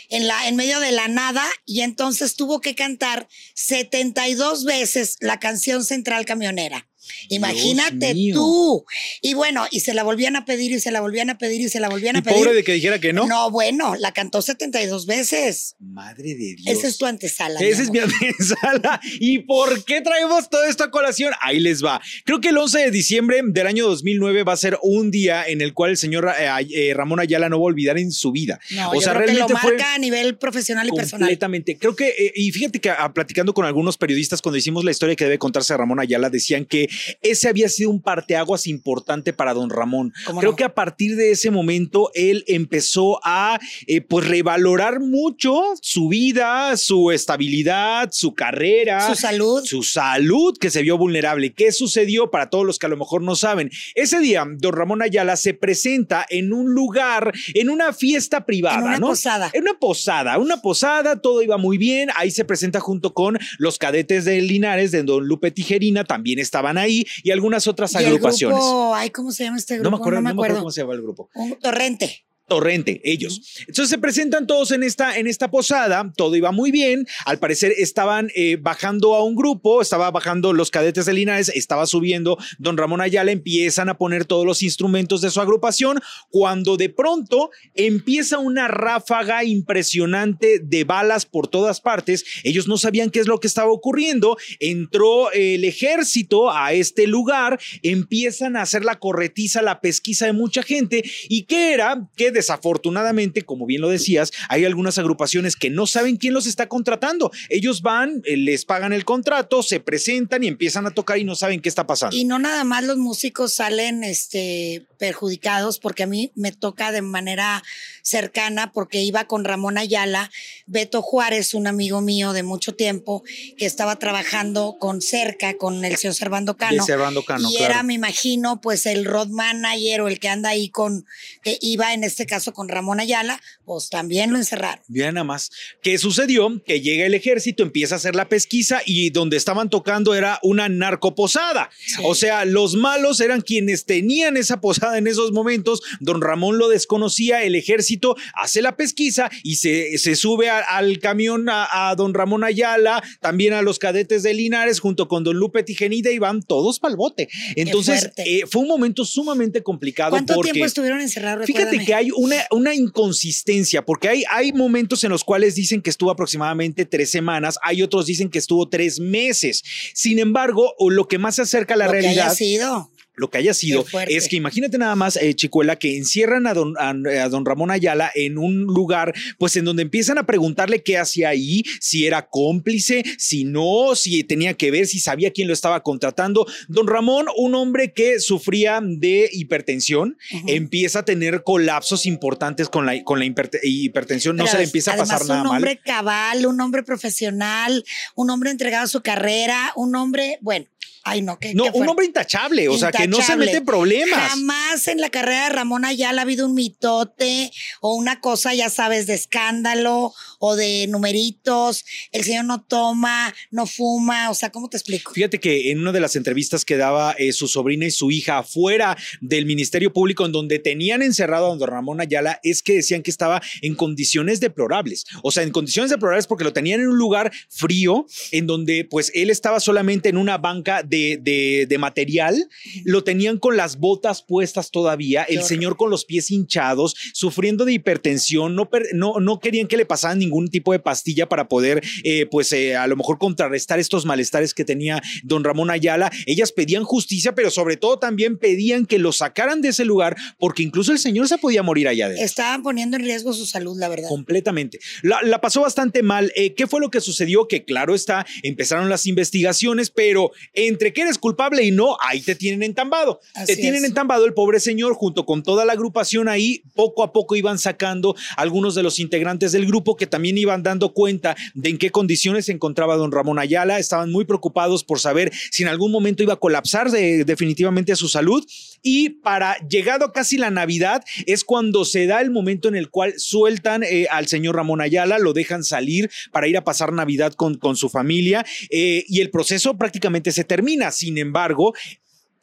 en, 0.09 0.27
la, 0.27 0.49
en 0.49 0.57
medio 0.57 0.81
de 0.81 0.93
la 0.93 1.09
nada, 1.09 1.45
y 1.67 1.83
entonces 1.83 2.37
tuvo 2.37 2.61
que 2.61 2.75
cantar 2.75 3.29
72 3.55 4.65
veces 4.65 5.17
la 5.21 5.39
canción 5.39 5.85
central 5.85 6.25
camionera. 6.25 6.89
Imagínate 7.29 8.15
tú. 8.33 8.85
Y 9.23 9.35
bueno, 9.35 9.67
y 9.71 9.81
se 9.81 9.95
la 9.95 10.03
volvían 10.03 10.37
a 10.37 10.45
pedir 10.45 10.73
y 10.73 10.81
se 10.81 10.91
la 10.91 11.01
volvían 11.01 11.31
a 11.31 11.39
pedir 11.39 11.61
y 11.61 11.69
se 11.69 11.81
la 11.81 11.89
volvían 11.89 12.17
a 12.17 12.23
pedir. 12.23 12.39
Pobre 12.39 12.55
de 12.55 12.65
que 12.65 12.73
dijera 12.73 12.99
que 12.99 13.13
no. 13.13 13.27
No, 13.27 13.51
bueno, 13.51 13.95
la 13.97 14.13
cantó 14.13 14.43
72 14.43 15.07
veces. 15.07 15.77
Madre 15.79 16.35
de 16.35 16.57
Dios. 16.57 16.79
Esa 16.79 16.89
es 16.89 16.99
tu 16.99 17.07
antesala. 17.07 17.61
Esa 17.61 17.83
es 17.83 17.91
mi 17.91 17.99
antesala. 17.99 19.01
¿Y 19.21 19.41
por 19.41 19.85
qué 19.85 20.01
traemos 20.01 20.49
todo 20.51 20.65
esto 20.65 20.85
a 20.85 20.91
colación? 20.91 21.33
Ahí 21.41 21.61
les 21.61 21.85
va. 21.85 22.01
Creo 22.25 22.41
que 22.41 22.49
el 22.49 22.59
11 22.59 22.79
de 22.79 22.91
diciembre 22.91 23.41
del 23.45 23.67
año 23.67 23.87
2009 23.87 24.43
va 24.43 24.53
a 24.53 24.57
ser 24.57 24.79
un 24.83 25.11
día 25.11 25.45
en 25.47 25.61
el 25.61 25.75
cual 25.75 25.91
el 25.91 25.97
señor 25.97 26.33
eh, 26.39 26.49
eh, 26.71 26.95
Ramón 26.95 27.21
Ayala 27.21 27.49
no 27.49 27.59
va 27.59 27.65
a 27.65 27.67
olvidar 27.67 27.99
en 27.99 28.13
su 28.13 28.33
vida. 28.33 28.61
No, 28.71 28.91
o 28.91 29.01
sea, 29.01 29.15
realmente 29.15 29.53
lo 29.53 29.61
marca 29.61 29.95
a 29.95 29.99
nivel 29.99 30.37
profesional 30.37 30.89
y 30.89 30.93
personal. 30.93 31.29
Completamente. 31.29 31.79
Creo 31.79 31.97
que, 31.97 32.09
eh, 32.09 32.33
y 32.35 32.51
fíjate 32.53 32.81
que 32.81 32.91
ah, 32.91 33.13
platicando 33.13 33.55
con 33.55 33.65
algunos 33.65 33.97
periodistas 33.97 34.43
cuando 34.43 34.59
hicimos 34.59 34.85
la 34.85 34.91
historia 34.91 35.17
que 35.17 35.25
debe 35.25 35.39
contarse 35.39 35.77
Ramón 35.77 36.01
Ayala, 36.01 36.31
decían 36.31 36.65
que 36.65 36.89
ese 37.23 37.49
había 37.49 37.69
sido 37.69 37.91
un 37.91 38.01
parteaguas 38.01 38.67
importante 38.67 39.33
para 39.33 39.55
don 39.55 39.71
Ramón. 39.71 40.13
Creo 40.39 40.57
que 40.57 40.65
a 40.65 40.75
partir 40.75 41.17
de 41.17 41.31
ese 41.31 41.51
momento 41.51 42.11
él 42.15 42.45
empezó 42.47 43.21
a 43.25 43.59
eh, 43.87 44.01
pues 44.01 44.27
revalorar 44.27 45.01
mucho 45.01 45.63
su 45.81 46.09
vida, 46.09 46.77
su 46.77 47.11
estabilidad, 47.11 48.11
su 48.13 48.35
carrera, 48.35 49.09
su 49.09 49.15
salud, 49.15 49.65
su 49.65 49.83
salud 49.83 50.57
que 50.59 50.71
se 50.71 50.83
vio 50.83 50.99
vulnerable. 50.99 51.53
¿Qué 51.53 51.73
sucedió 51.73 52.31
para 52.31 52.51
todos 52.51 52.65
los 52.65 52.79
que 52.79 52.87
a 52.87 52.89
lo 52.89 52.97
mejor 52.97 53.23
no 53.23 53.37
saben? 53.37 53.71
Ese 53.95 54.21
día 54.21 54.45
don 54.47 54.73
Ramón 54.73 55.03
Ayala 55.03 55.37
se 55.37 55.55
presenta 55.55 56.27
en 56.29 56.53
un 56.53 56.75
lugar, 56.75 57.33
en 57.55 57.71
una 57.71 57.93
fiesta 57.93 58.45
privada, 58.45 58.79
en 58.79 58.85
una 58.85 59.01
posada, 59.01 59.51
en 59.53 59.63
una 59.63 59.79
posada, 59.79 60.39
una 60.39 60.63
posada, 60.63 61.21
todo 61.21 61.43
iba 61.43 61.57
muy 61.57 61.79
bien. 61.79 62.11
Ahí 62.17 62.31
se 62.31 62.45
presenta 62.45 62.81
junto 62.81 63.15
con 63.15 63.39
los 63.59 63.79
cadetes 63.79 64.25
de 64.25 64.41
Linares 64.41 64.91
de 64.91 65.03
don 65.03 65.27
Lupe 65.27 65.51
Tijerina, 65.51 66.05
también 66.05 66.39
estaban 66.39 66.79
ahí 66.79 66.84
y 66.89 67.31
algunas 67.31 67.67
otras 67.67 67.95
agrupaciones. 67.97 68.61
ay, 68.95 69.11
¿cómo 69.11 69.33
se 69.33 69.45
llama 69.45 69.57
este 69.57 69.75
grupo? 69.79 69.91
No 69.91 70.21
me 70.21 70.31
acuerdo, 70.31 70.59
cómo 70.59 70.71
se 70.71 70.81
llama 70.81 70.95
el 70.95 71.03
grupo. 71.03 71.31
Un 71.35 71.59
torrente. 71.59 72.25
Torrente, 72.47 73.01
ellos. 73.05 73.41
Entonces 73.61 73.89
se 73.89 73.97
presentan 73.97 74.47
todos 74.47 74.71
en 74.71 74.83
esta, 74.83 75.19
en 75.19 75.27
esta 75.27 75.51
posada, 75.51 76.13
todo 76.15 76.37
iba 76.37 76.53
muy 76.53 76.71
bien, 76.71 77.07
al 77.25 77.39
parecer 77.39 77.73
estaban 77.79 78.31
eh, 78.35 78.59
bajando 78.61 79.15
a 79.15 79.25
un 79.25 79.35
grupo, 79.35 79.81
estaba 79.81 80.11
bajando 80.11 80.53
los 80.53 80.71
cadetes 80.71 81.07
de 81.07 81.15
Linares, 81.15 81.51
estaba 81.55 81.87
subiendo 81.87 82.37
don 82.59 82.77
Ramón 82.77 83.01
Ayala, 83.01 83.33
empiezan 83.33 83.89
a 83.89 83.97
poner 83.97 84.27
todos 84.27 84.45
los 84.45 84.63
instrumentos 84.63 85.23
de 85.23 85.31
su 85.31 85.41
agrupación, 85.41 86.01
cuando 86.29 86.77
de 86.77 86.91
pronto 86.91 87.51
empieza 87.75 88.39
una 88.39 88.69
ráfaga 88.69 89.43
impresionante 89.45 90.59
de 90.59 90.85
balas 90.85 91.25
por 91.25 91.49
todas 91.49 91.81
partes, 91.81 92.27
ellos 92.43 92.69
no 92.69 92.77
sabían 92.77 93.09
qué 93.09 93.21
es 93.21 93.27
lo 93.27 93.41
que 93.41 93.47
estaba 93.47 93.71
ocurriendo, 93.71 94.37
entró 94.61 95.33
el 95.33 95.65
ejército 95.65 96.51
a 96.51 96.75
este 96.75 97.07
lugar, 97.07 97.59
empiezan 97.83 98.57
a 98.57 98.63
hacer 98.63 98.85
la 98.85 98.99
corretiza, 98.99 99.63
la 99.63 99.81
pesquisa 99.81 100.27
de 100.27 100.35
mucha 100.35 100.63
gente, 100.63 101.03
y 101.31 101.45
qué 101.45 101.73
era 101.73 102.07
que 102.17 102.34
desafortunadamente, 102.35 103.43
como 103.43 103.65
bien 103.65 103.81
lo 103.81 103.89
decías, 103.89 104.33
hay 104.51 104.67
algunas 104.67 104.99
agrupaciones 104.99 105.57
que 105.57 105.71
no 105.71 105.87
saben 105.87 106.17
quién 106.17 106.35
los 106.35 106.47
está 106.47 106.69
contratando. 106.69 107.31
Ellos 107.49 107.81
van, 107.81 108.21
eh, 108.25 108.37
les 108.37 108.67
pagan 108.67 108.93
el 108.93 109.07
contrato, 109.07 109.63
se 109.63 109.81
presentan 109.81 110.45
y 110.45 110.49
empiezan 110.49 110.87
a 110.87 110.91
tocar 110.91 111.17
y 111.19 111.25
no 111.25 111.35
saben 111.35 111.61
qué 111.61 111.69
está 111.71 111.87
pasando. 111.87 112.15
Y 112.15 112.25
no 112.25 112.39
nada 112.39 112.65
más 112.65 112.85
los 112.85 112.99
músicos 112.99 113.55
salen 113.55 114.05
este, 114.05 114.87
perjudicados, 115.05 115.79
porque 115.81 116.05
a 116.05 116.07
mí 116.07 116.33
me 116.35 116.51
toca 116.51 116.91
de 116.91 117.03
manera 117.03 117.63
cercana, 118.01 118.73
porque 118.73 119.03
iba 119.03 119.27
con 119.27 119.45
Ramón 119.45 119.77
Ayala, 119.77 120.31
Beto 120.65 121.03
Juárez, 121.03 121.53
un 121.53 121.67
amigo 121.67 122.01
mío 122.01 122.33
de 122.33 122.43
mucho 122.43 122.75
tiempo, 122.75 123.23
que 123.59 123.67
estaba 123.67 123.97
trabajando 123.97 124.77
con 124.81 125.03
cerca, 125.03 125.59
con 125.59 125.85
el 125.85 125.97
señor 125.97 126.15
Servando 126.15 126.57
Cano. 126.57 126.87
Cano, 127.27 127.51
y 127.51 127.63
era, 127.63 127.83
me 127.83 127.93
imagino, 127.93 128.63
pues 128.63 128.87
el 128.87 129.05
road 129.05 129.29
manager 129.29 130.01
o 130.01 130.09
el 130.09 130.19
que 130.19 130.31
anda 130.31 130.49
ahí 130.49 130.71
con, 130.71 131.05
que 131.43 131.59
iba 131.61 131.93
en 131.93 132.03
este 132.03 132.25
caso 132.25 132.55
con 132.55 132.71
Ramón 132.71 132.99
Ayala, 132.99 133.43
pues 133.67 133.91
también 133.91 134.33
lo 134.33 134.39
encerraron. 134.39 134.83
Bien, 134.89 135.13
nada 135.13 135.25
más. 135.25 135.51
¿Qué 135.83 135.99
sucedió? 135.99 136.63
Que 136.65 136.81
llega 136.81 137.05
el 137.05 137.13
ejército, 137.13 137.63
empieza 137.63 137.97
a 137.97 137.99
hacer 137.99 138.15
la 138.15 138.31
pesquisa 138.31 138.81
y 138.87 139.11
donde 139.11 139.37
estaban 139.37 139.69
tocando 139.69 140.15
era 140.15 140.39
una 140.43 140.71
narcoposada. 140.71 141.69
O 142.05 142.15
sea, 142.15 142.47
los 142.47 142.75
malos 142.75 143.21
eran 143.21 143.43
quienes 143.43 143.85
tenían 143.85 144.39
esa 144.39 144.63
posada 144.63 144.94
en 144.99 145.07
esos 145.07 145.33
momentos. 145.33 145.83
Don 146.01 146.21
Ramón 146.21 146.59
lo 146.59 146.69
desconocía, 146.69 147.43
el 147.45 147.55
ejército 147.55 148.17
hace 148.35 148.63
la 148.63 148.77
pesquisa 148.77 149.31
y 149.43 149.57
se, 149.57 149.99
se 149.99 150.17
sube 150.17 150.51
al 150.51 150.99
camión 150.99 151.47
a, 151.49 151.95
don 151.97 152.15
Ramón 152.15 152.45
Ayala, 152.45 153.03
también 153.21 153.53
a 153.53 153.63
los 153.63 153.79
cadetes 153.79 154.23
de 154.23 154.35
Linares, 154.35 154.81
junto 154.81 155.09
con 155.09 155.25
don 155.25 155.37
Lupe 155.37 155.63
Tigenida 155.63 156.11
y 156.11 156.19
van 156.19 156.43
todos 156.43 156.81
para 156.81 156.93
el 156.93 156.97
bote. 156.97 157.29
Entonces, 157.57 158.11
eh, 158.17 158.45
fue 158.51 158.63
un 158.63 158.69
momento 158.69 159.05
sumamente 159.05 159.63
complicado. 159.63 160.11
¿Cuánto 160.11 160.41
tiempo 160.41 160.65
estuvieron 160.65 161.01
encerrados? 161.01 161.47
Fíjate 161.47 161.85
que 161.85 161.95
hay 161.95 162.11
una, 162.11 162.37
una 162.51 162.75
inconsistencia, 162.75 163.85
porque 163.85 164.09
hay, 164.09 164.25
hay 164.31 164.53
momentos 164.53 165.05
en 165.05 165.11
los 165.11 165.25
cuales 165.25 165.55
dicen 165.55 165.83
que 165.83 165.91
estuvo 165.91 166.11
aproximadamente 166.11 166.85
tres 166.85 167.11
semanas, 167.11 167.59
hay 167.63 167.83
otros 167.83 168.07
dicen 168.07 168.31
que 168.31 168.39
estuvo 168.39 168.69
tres 168.69 169.01
meses. 169.01 169.63
Sin 169.95 170.19
embargo, 170.19 170.75
lo 170.91 171.09
que 171.09 171.19
más 171.19 171.37
se 171.37 171.43
acerca 171.43 171.75
a 171.75 171.77
la 171.77 171.89
realidad. 171.89 172.29
ha 172.29 172.35
sido 172.35 172.91
lo 173.17 173.31
que 173.31 173.39
haya 173.39 173.55
sido, 173.55 173.85
es 174.09 174.29
que 174.29 174.37
imagínate 174.37 174.79
nada 174.79 174.97
más, 174.97 175.17
eh, 175.17 175.35
Chicuela, 175.35 175.77
que 175.77 175.97
encierran 175.97 176.47
a 176.47 176.55
don, 176.55 176.75
a, 176.79 176.93
don, 177.29 177.45
Ramón 177.45 177.71
Ayala 177.71 178.11
en 178.15 178.39
un 178.39 178.65
lugar, 178.65 179.15
pues 179.39 179.57
en 179.57 179.65
donde 179.65 179.83
empiezan 179.83 180.19
a 180.19 180.27
preguntarle 180.27 180.83
qué 180.83 180.99
hacía 180.99 181.29
ahí, 181.29 181.63
si 181.81 182.07
era 182.07 182.29
cómplice, 182.29 183.05
si 183.19 183.45
no, 183.45 183.95
si 183.95 184.25
tenía 184.25 184.55
que 184.55 184.71
ver, 184.71 184.87
si 184.87 184.99
sabía 184.99 185.33
quién 185.33 185.47
lo 185.47 185.55
estaba 185.55 185.83
contratando. 185.83 186.47
Don 186.69 186.87
Ramón, 186.87 187.27
un 187.37 187.55
hombre 187.55 187.93
que 187.93 188.19
sufría 188.19 188.81
de 188.83 189.29
hipertensión, 189.33 190.17
empieza 190.47 191.01
a 191.01 191.05
tener 191.05 191.43
colapsos 191.45 192.07
importantes 192.07 192.69
con 192.69 192.87
la, 192.87 193.03
con 193.05 193.19
la 193.19 193.27
hipertensión, 193.27 194.37
no 194.37 194.47
se 194.47 194.59
le 194.59 194.65
empieza 194.65 194.95
a 194.95 194.97
pasar 194.97 195.25
nada 195.27 195.45
mal. 195.45 195.51
Un 195.51 195.57
hombre 195.57 195.81
cabal, 195.85 196.47
un 196.47 196.61
hombre 196.61 196.83
profesional, 196.83 197.85
un 198.15 198.31
hombre 198.31 198.51
entregado 198.51 198.85
a 198.85 198.89
su 198.89 199.03
carrera, 199.03 199.73
un 199.77 199.95
hombre, 199.95 200.39
bueno, 200.41 200.67
Ay, 201.07 201.21
no, 201.21 201.39
que. 201.39 201.53
No, 201.55 201.67
un 201.75 201.87
hombre 201.87 202.07
intachable, 202.07 202.67
o 202.71 202.79
sea, 202.79 202.91
que 202.91 203.07
no 203.07 203.21
se 203.21 203.37
mete 203.37 203.59
en 203.59 203.67
problemas. 203.67 204.31
Jamás 204.31 204.89
en 204.89 205.03
la 205.03 205.11
carrera 205.11 205.45
de 205.45 205.51
Ramón 205.51 205.85
Ayala 205.85 206.23
ha 206.23 206.25
habido 206.25 206.47
un 206.47 206.55
mitote 206.55 207.53
o 207.83 207.95
una 207.95 208.21
cosa, 208.21 208.55
ya 208.55 208.71
sabes, 208.71 209.07
de 209.07 209.13
escándalo 209.13 210.15
o 210.39 210.57
de 210.57 210.87
numeritos. 210.89 211.85
El 212.11 212.25
señor 212.25 212.47
no 212.47 212.63
toma, 212.63 213.35
no 213.51 213.67
fuma, 213.67 214.31
o 214.31 214.35
sea, 214.35 214.51
¿cómo 214.51 214.71
te 214.71 214.79
explico? 214.79 215.13
Fíjate 215.13 215.41
que 215.41 215.71
en 215.71 215.81
una 215.81 215.93
de 215.93 216.01
las 216.01 216.17
entrevistas 216.17 216.65
que 216.65 216.79
daba 216.79 217.13
eh, 217.19 217.33
su 217.33 217.49
sobrina 217.49 217.85
y 217.85 217.91
su 217.91 218.11
hija 218.11 218.39
afuera 218.39 218.97
del 219.21 219.45
Ministerio 219.45 219.93
Público, 219.93 220.25
en 220.25 220.33
donde 220.33 220.59
tenían 220.59 221.03
encerrado 221.03 221.53
a 221.53 221.57
don 221.57 221.69
Ramón 221.69 222.01
Ayala, 222.01 222.41
es 222.43 222.63
que 222.63 222.77
decían 222.77 223.03
que 223.03 223.11
estaba 223.11 223.43
en 223.61 223.75
condiciones 223.75 224.41
deplorables. 224.41 225.05
O 225.23 225.31
sea, 225.31 225.43
en 225.43 225.51
condiciones 225.51 225.91
deplorables 225.91 226.27
porque 226.27 226.45
lo 226.45 226.55
tenían 226.55 226.81
en 226.81 226.89
un 226.89 226.97
lugar 226.97 227.31
frío, 227.51 228.07
en 228.31 228.47
donde 228.47 228.87
pues 228.89 229.13
él 229.15 229.29
estaba 229.29 229.61
solamente 229.61 230.09
en 230.09 230.17
una 230.17 230.39
banca 230.39 230.83
de 230.83 230.94
de, 230.99 231.77
material, 231.79 232.49
lo 232.85 233.05
tenían 233.05 233.39
con 233.39 233.57
las 233.57 233.79
botas 233.79 234.23
puestas 234.23 234.71
todavía, 234.71 235.25
el 235.25 235.43
señor 235.43 235.77
con 235.77 235.91
los 235.91 236.05
pies 236.05 236.31
hinchados, 236.31 236.95
sufriendo 237.13 237.65
de 237.65 237.73
hipertensión, 237.73 238.55
no, 238.55 238.69
no, 238.93 239.21
no 239.21 239.41
querían 239.41 239.67
que 239.67 239.77
le 239.77 239.87
pasaran 239.87 240.19
ningún 240.19 240.49
tipo 240.49 240.73
de 240.73 240.79
pastilla 240.79 241.29
para 241.29 241.49
poder, 241.49 241.83
eh, 242.05 242.27
pues 242.27 242.53
eh, 242.53 242.77
a 242.77 242.87
lo 242.87 242.97
mejor 242.97 243.19
contrarrestar 243.19 243.79
estos 243.79 244.05
malestares 244.05 244.55
que 244.55 244.65
tenía 244.65 245.03
don 245.23 245.45
Ramón 245.45 245.71
Ayala. 245.71 246.11
Ellas 246.27 246.53
pedían 246.53 246.85
justicia, 246.85 247.35
pero 247.35 247.51
sobre 247.51 247.77
todo 247.77 247.99
también 247.99 248.39
pedían 248.39 248.87
que 248.87 248.99
lo 248.99 249.13
sacaran 249.13 249.61
de 249.61 249.69
ese 249.69 249.85
lugar, 249.85 250.17
porque 250.39 250.63
incluso 250.63 250.93
el 250.93 250.99
señor 250.99 251.29
se 251.29 251.39
podía 251.39 251.63
morir 251.63 251.89
allá 251.89 252.07
adentro. 252.07 252.25
Estaban 252.25 252.63
poniendo 252.63 252.97
en 252.97 253.05
riesgo 253.05 253.33
su 253.33 253.47
salud, 253.47 253.79
la 253.79 253.89
verdad. 253.89 254.09
Completamente. 254.09 254.79
La, 255.03 255.41
pasó 255.41 255.63
bastante 255.63 256.03
mal. 256.03 256.33
Eh, 256.37 256.55
¿Qué 256.55 256.67
fue 256.67 256.81
lo 256.81 256.91
que 256.91 257.01
sucedió? 257.01 257.49
Que 257.49 257.65
claro 257.65 257.95
está, 257.95 258.27
empezaron 258.43 258.89
las 258.89 259.07
investigaciones, 259.07 259.91
pero 259.91 260.31
entre 260.53 260.84
que 260.93 261.03
eres 261.03 261.19
culpable 261.19 261.63
y 261.63 261.71
no, 261.71 261.97
ahí 262.03 262.21
te 262.21 262.35
tienen 262.35 262.63
entambado. 262.63 263.21
te 263.47 263.57
tienen 263.57 263.85
entambado 263.85 264.27
el 264.27 264.35
pobre 264.35 264.61
señor 264.61 264.95
junto 264.95 265.25
con 265.25 265.43
toda 265.43 265.65
la 265.65 265.73
agrupación 265.73 266.29
ahí. 266.29 266.63
Poco 266.75 267.03
a 267.03 267.13
poco 267.13 267.37
iban 267.37 267.59
sacando 267.59 268.15
algunos 268.37 268.75
de 268.75 268.83
los 268.83 268.99
integrantes 268.99 269.53
del 269.53 269.67
grupo 269.67 269.97
que 269.97 270.07
también 270.07 270.39
iban 270.39 270.63
dando 270.63 270.93
cuenta 270.93 271.37
de 271.55 271.71
en 271.71 271.79
qué 271.79 271.91
condiciones 271.91 272.47
se 272.47 272.53
encontraba 272.53 272.97
don 272.97 273.13
Ramón 273.13 273.39
Ayala. 273.39 273.79
Estaban 273.79 274.11
muy 274.11 274.25
preocupados 274.25 274.85
por 274.85 275.01
saber 275.01 275.33
si 275.51 275.63
en 275.63 275.69
algún 275.69 275.93
momento 275.93 276.23
iba 276.23 276.35
a 276.35 276.41
colapsar 276.41 276.91
definitivamente 276.91 277.97
su 277.97 278.09
salud. 278.09 278.45
Y 278.83 279.11
para 279.11 279.57
llegado 279.69 280.13
casi 280.13 280.37
la 280.37 280.51
Navidad 280.51 281.03
es 281.27 281.45
cuando 281.45 281.85
se 281.85 282.07
da 282.07 282.21
el 282.21 282.31
momento 282.31 282.69
en 282.69 282.77
el 282.77 282.91
cual 282.91 283.15
sueltan 283.17 283.83
eh, 283.83 284.07
al 284.11 284.27
señor 284.27 284.57
Ramón 284.57 284.81
Ayala, 284.81 285.19
lo 285.19 285.33
dejan 285.33 285.65
salir 285.65 286.11
para 286.33 286.49
ir 286.49 286.57
a 286.57 286.65
pasar 286.65 286.93
Navidad 286.93 287.33
con, 287.33 287.57
con 287.57 287.77
su 287.77 287.89
familia 287.89 288.45
eh, 288.71 289.05
y 289.09 289.21
el 289.21 289.31
proceso 289.31 289.77
prácticamente 289.77 290.33
se 290.33 290.45
termina. 290.45 290.74
Sin 290.91 291.19
embargo, 291.19 291.75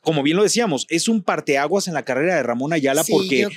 como 0.02 0.24
bien 0.24 0.36
lo 0.36 0.44
decíamos, 0.44 0.88
es 0.90 1.08
un 1.08 1.22
parteaguas 1.22 1.88
en 1.88 1.94
la 1.94 2.04
carrera 2.04 2.36
de 2.36 2.42
Ramón 2.42 2.74
Ayala 2.74 3.04
porque 3.04 3.48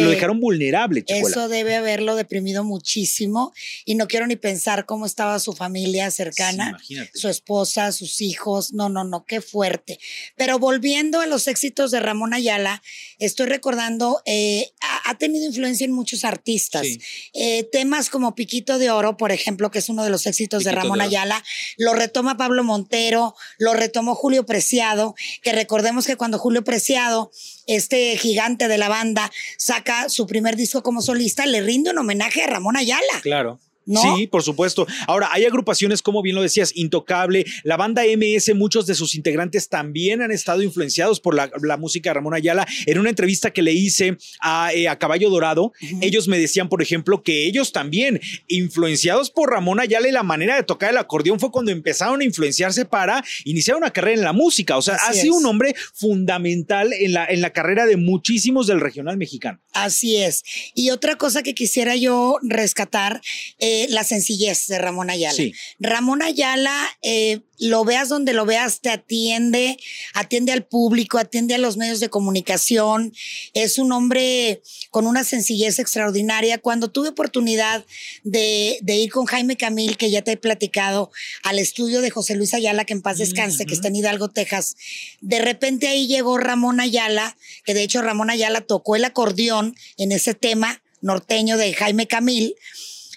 lo 0.00 0.10
dejaron 0.10 0.40
vulnerable. 0.40 1.04
Eso 1.06 1.48
debe 1.48 1.76
haberlo 1.76 2.16
deprimido 2.16 2.64
muchísimo 2.64 3.52
y 3.84 3.96
no 3.96 4.08
quiero 4.08 4.26
ni 4.26 4.36
pensar 4.36 4.86
cómo 4.86 5.04
estaba 5.04 5.38
su 5.38 5.52
familia 5.52 6.10
cercana, 6.10 6.80
su 7.12 7.28
esposa, 7.28 7.92
sus 7.92 8.22
hijos. 8.22 8.72
No, 8.72 8.88
no, 8.88 9.04
no, 9.04 9.26
qué 9.26 9.42
fuerte. 9.42 9.98
Pero 10.36 10.58
volviendo 10.58 11.20
a 11.20 11.26
los 11.26 11.48
éxitos 11.48 11.90
de 11.90 12.00
Ramón 12.00 12.32
Ayala, 12.32 12.82
estoy 13.18 13.46
recordando, 13.46 14.22
eh, 14.24 14.70
ha, 15.04 15.18
tenido 15.18 15.44
influencia 15.44 15.84
en 15.84 15.92
muchos 15.92 16.24
artistas. 16.24 16.86
Eh, 17.34 17.64
temas 17.64 18.08
como 18.08 18.34
Piquito 18.34 18.78
de 18.78 18.90
Oro, 18.90 19.18
por 19.18 19.32
ejemplo, 19.32 19.70
que 19.70 19.80
es 19.80 19.90
uno 19.90 20.02
de 20.02 20.10
los 20.10 20.24
éxitos 20.26 20.64
de 20.64 20.72
Ramón 20.72 21.02
Ayala, 21.02 21.44
lo 21.76 21.92
retoma 21.92 22.38
Pablo 22.38 22.64
Montero, 22.64 23.34
lo 23.58 23.74
retomó 23.74 24.14
Julio 24.14 24.46
Preciado, 24.46 25.14
que 25.42 25.52
recordemos 25.52 25.89
que 26.06 26.16
cuando 26.16 26.38
Julio 26.38 26.64
Preciado, 26.64 27.30
este 27.66 28.16
gigante 28.16 28.68
de 28.68 28.78
la 28.78 28.88
banda, 28.88 29.30
saca 29.56 30.08
su 30.08 30.26
primer 30.26 30.56
disco 30.56 30.82
como 30.82 31.02
solista, 31.02 31.46
le 31.46 31.60
rinde 31.60 31.90
un 31.90 31.98
homenaje 31.98 32.42
a 32.42 32.46
Ramón 32.46 32.76
Ayala. 32.76 33.20
Claro. 33.22 33.60
Sí, 33.98 34.26
por 34.26 34.42
supuesto. 34.42 34.86
Ahora, 35.06 35.28
hay 35.32 35.44
agrupaciones, 35.44 36.02
como 36.02 36.22
bien 36.22 36.36
lo 36.36 36.42
decías, 36.42 36.72
Intocable, 36.74 37.44
la 37.64 37.76
banda 37.76 38.02
MS, 38.04 38.54
muchos 38.54 38.86
de 38.86 38.94
sus 38.94 39.14
integrantes 39.14 39.68
también 39.68 40.22
han 40.22 40.30
estado 40.30 40.62
influenciados 40.62 41.20
por 41.20 41.34
la, 41.34 41.76
música 41.76 42.10
de 42.10 42.14
Ramón 42.14 42.34
Ayala. 42.34 42.66
En 42.86 42.98
una 42.98 43.10
entrevista 43.10 43.52
que 43.52 43.62
le 43.62 43.72
hice 43.72 44.16
a, 44.40 44.72
eh, 44.74 44.88
Caballo 44.98 45.30
Dorado, 45.30 45.72
ellos 46.00 46.28
me 46.28 46.38
decían, 46.38 46.68
por 46.68 46.82
ejemplo, 46.82 47.22
que 47.22 47.46
ellos 47.46 47.72
también, 47.72 48.20
influenciados 48.48 49.30
por 49.30 49.50
Ramón 49.50 49.80
Ayala 49.80 50.08
y 50.08 50.12
la 50.12 50.22
manera 50.22 50.56
de 50.56 50.62
tocar 50.62 50.90
el 50.90 50.98
acordeón, 50.98 51.40
fue 51.40 51.50
cuando 51.50 51.70
empezaron 51.70 52.20
a 52.20 52.24
influenciarse 52.24 52.84
para 52.84 53.24
iniciar 53.44 53.76
una 53.76 53.90
carrera 53.90 54.18
en 54.18 54.24
la 54.24 54.32
música. 54.32 54.76
O 54.76 54.82
sea, 54.82 54.96
ha 54.96 55.12
sido 55.12 55.34
un 55.34 55.46
hombre 55.46 55.74
fundamental 55.94 56.92
en 56.92 57.12
la, 57.12 57.26
en 57.26 57.40
la 57.40 57.50
carrera 57.50 57.86
de 57.86 57.96
muchísimos 57.96 58.66
del 58.66 58.80
regional 58.80 59.16
mexicano. 59.16 59.60
Así 59.72 60.16
es. 60.16 60.42
Y 60.74 60.90
otra 60.90 61.16
cosa 61.16 61.42
que 61.42 61.54
quisiera 61.54 61.96
yo 61.96 62.38
rescatar, 62.42 63.20
eh, 63.58 63.86
la 63.90 64.04
sencillez 64.04 64.66
de 64.66 64.78
Ramón 64.78 65.10
Ayala. 65.10 65.42
Ramón 65.78 66.22
Ayala 66.22 66.88
eh, 67.02 67.40
lo 67.60 67.84
veas 67.84 68.08
donde 68.08 68.32
lo 68.32 68.46
veas, 68.46 68.80
te 68.80 68.90
atiende, 68.90 69.76
atiende 70.14 70.52
al 70.52 70.64
público, 70.64 71.18
atiende 71.18 71.54
a 71.54 71.58
los 71.58 71.76
medios 71.76 72.00
de 72.00 72.08
comunicación. 72.08 73.12
Es 73.52 73.78
un 73.78 73.92
hombre 73.92 74.62
con 74.90 75.06
una 75.06 75.24
sencillez 75.24 75.78
extraordinaria. 75.78 76.58
Cuando 76.58 76.90
tuve 76.90 77.10
oportunidad 77.10 77.84
de, 78.24 78.80
ir 78.86 79.12
con 79.12 79.26
Jaime 79.26 79.56
Camil, 79.56 79.98
que 79.98 80.10
ya 80.10 80.22
te 80.22 80.32
he 80.32 80.36
platicado, 80.38 81.10
al 81.42 81.58
estudio 81.58 82.00
de 82.00 82.10
José 82.10 82.34
Luis 82.34 82.54
Ayala, 82.54 82.86
que 82.86 82.94
en 82.94 83.02
paz 83.02 83.18
descanse, 83.18 83.66
que 83.66 83.74
está 83.74 83.88
en 83.88 83.96
Hidalgo, 83.96 84.28
Texas, 84.28 84.76
de 85.20 85.38
repente 85.40 85.86
ahí 85.86 86.06
llegó 86.06 86.38
Ramón 86.38 86.80
Ayala, 86.80 87.36
que 87.64 87.74
de 87.74 87.82
hecho 87.82 88.00
Ramón 88.00 88.30
Ayala 88.30 88.62
tocó 88.62 88.96
el 88.96 89.04
acordeón 89.04 89.76
en 89.98 90.12
ese 90.12 90.32
tema 90.32 90.82
norteño 91.02 91.58
de 91.58 91.74
Jaime 91.74 92.06
Camil 92.06 92.56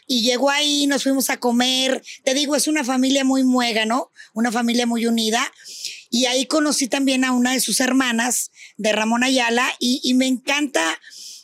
y 0.07 0.21
llegó 0.21 0.49
ahí, 0.49 0.87
nos 0.87 1.03
fuimos 1.03 1.29
a 1.29 1.37
comer. 1.37 2.03
Te 2.23 2.33
digo, 2.33 2.55
es 2.55 2.67
una 2.67 2.83
familia 2.83 3.23
muy 3.23 3.43
muega, 3.43 3.85
¿no? 3.85 4.11
Una 4.33 4.51
familia 4.51 4.85
muy 4.85 5.05
unida. 5.05 5.51
Y 6.09 6.25
ahí 6.25 6.45
conocí 6.45 6.87
también 6.87 7.25
a 7.25 7.31
una 7.31 7.53
de 7.53 7.59
sus 7.59 7.79
hermanas, 7.79 8.51
de 8.77 8.91
Ramón 8.91 9.23
Ayala, 9.23 9.67
y, 9.79 10.13
me 10.13 10.27
encanta. 10.27 10.99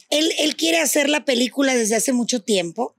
Él, 0.09 0.31
él 0.39 0.55
quiere 0.55 0.79
hacer 0.79 1.09
la 1.09 1.25
película 1.25 1.75
desde 1.75 1.95
hace 1.95 2.13
mucho 2.13 2.41
tiempo. 2.41 2.95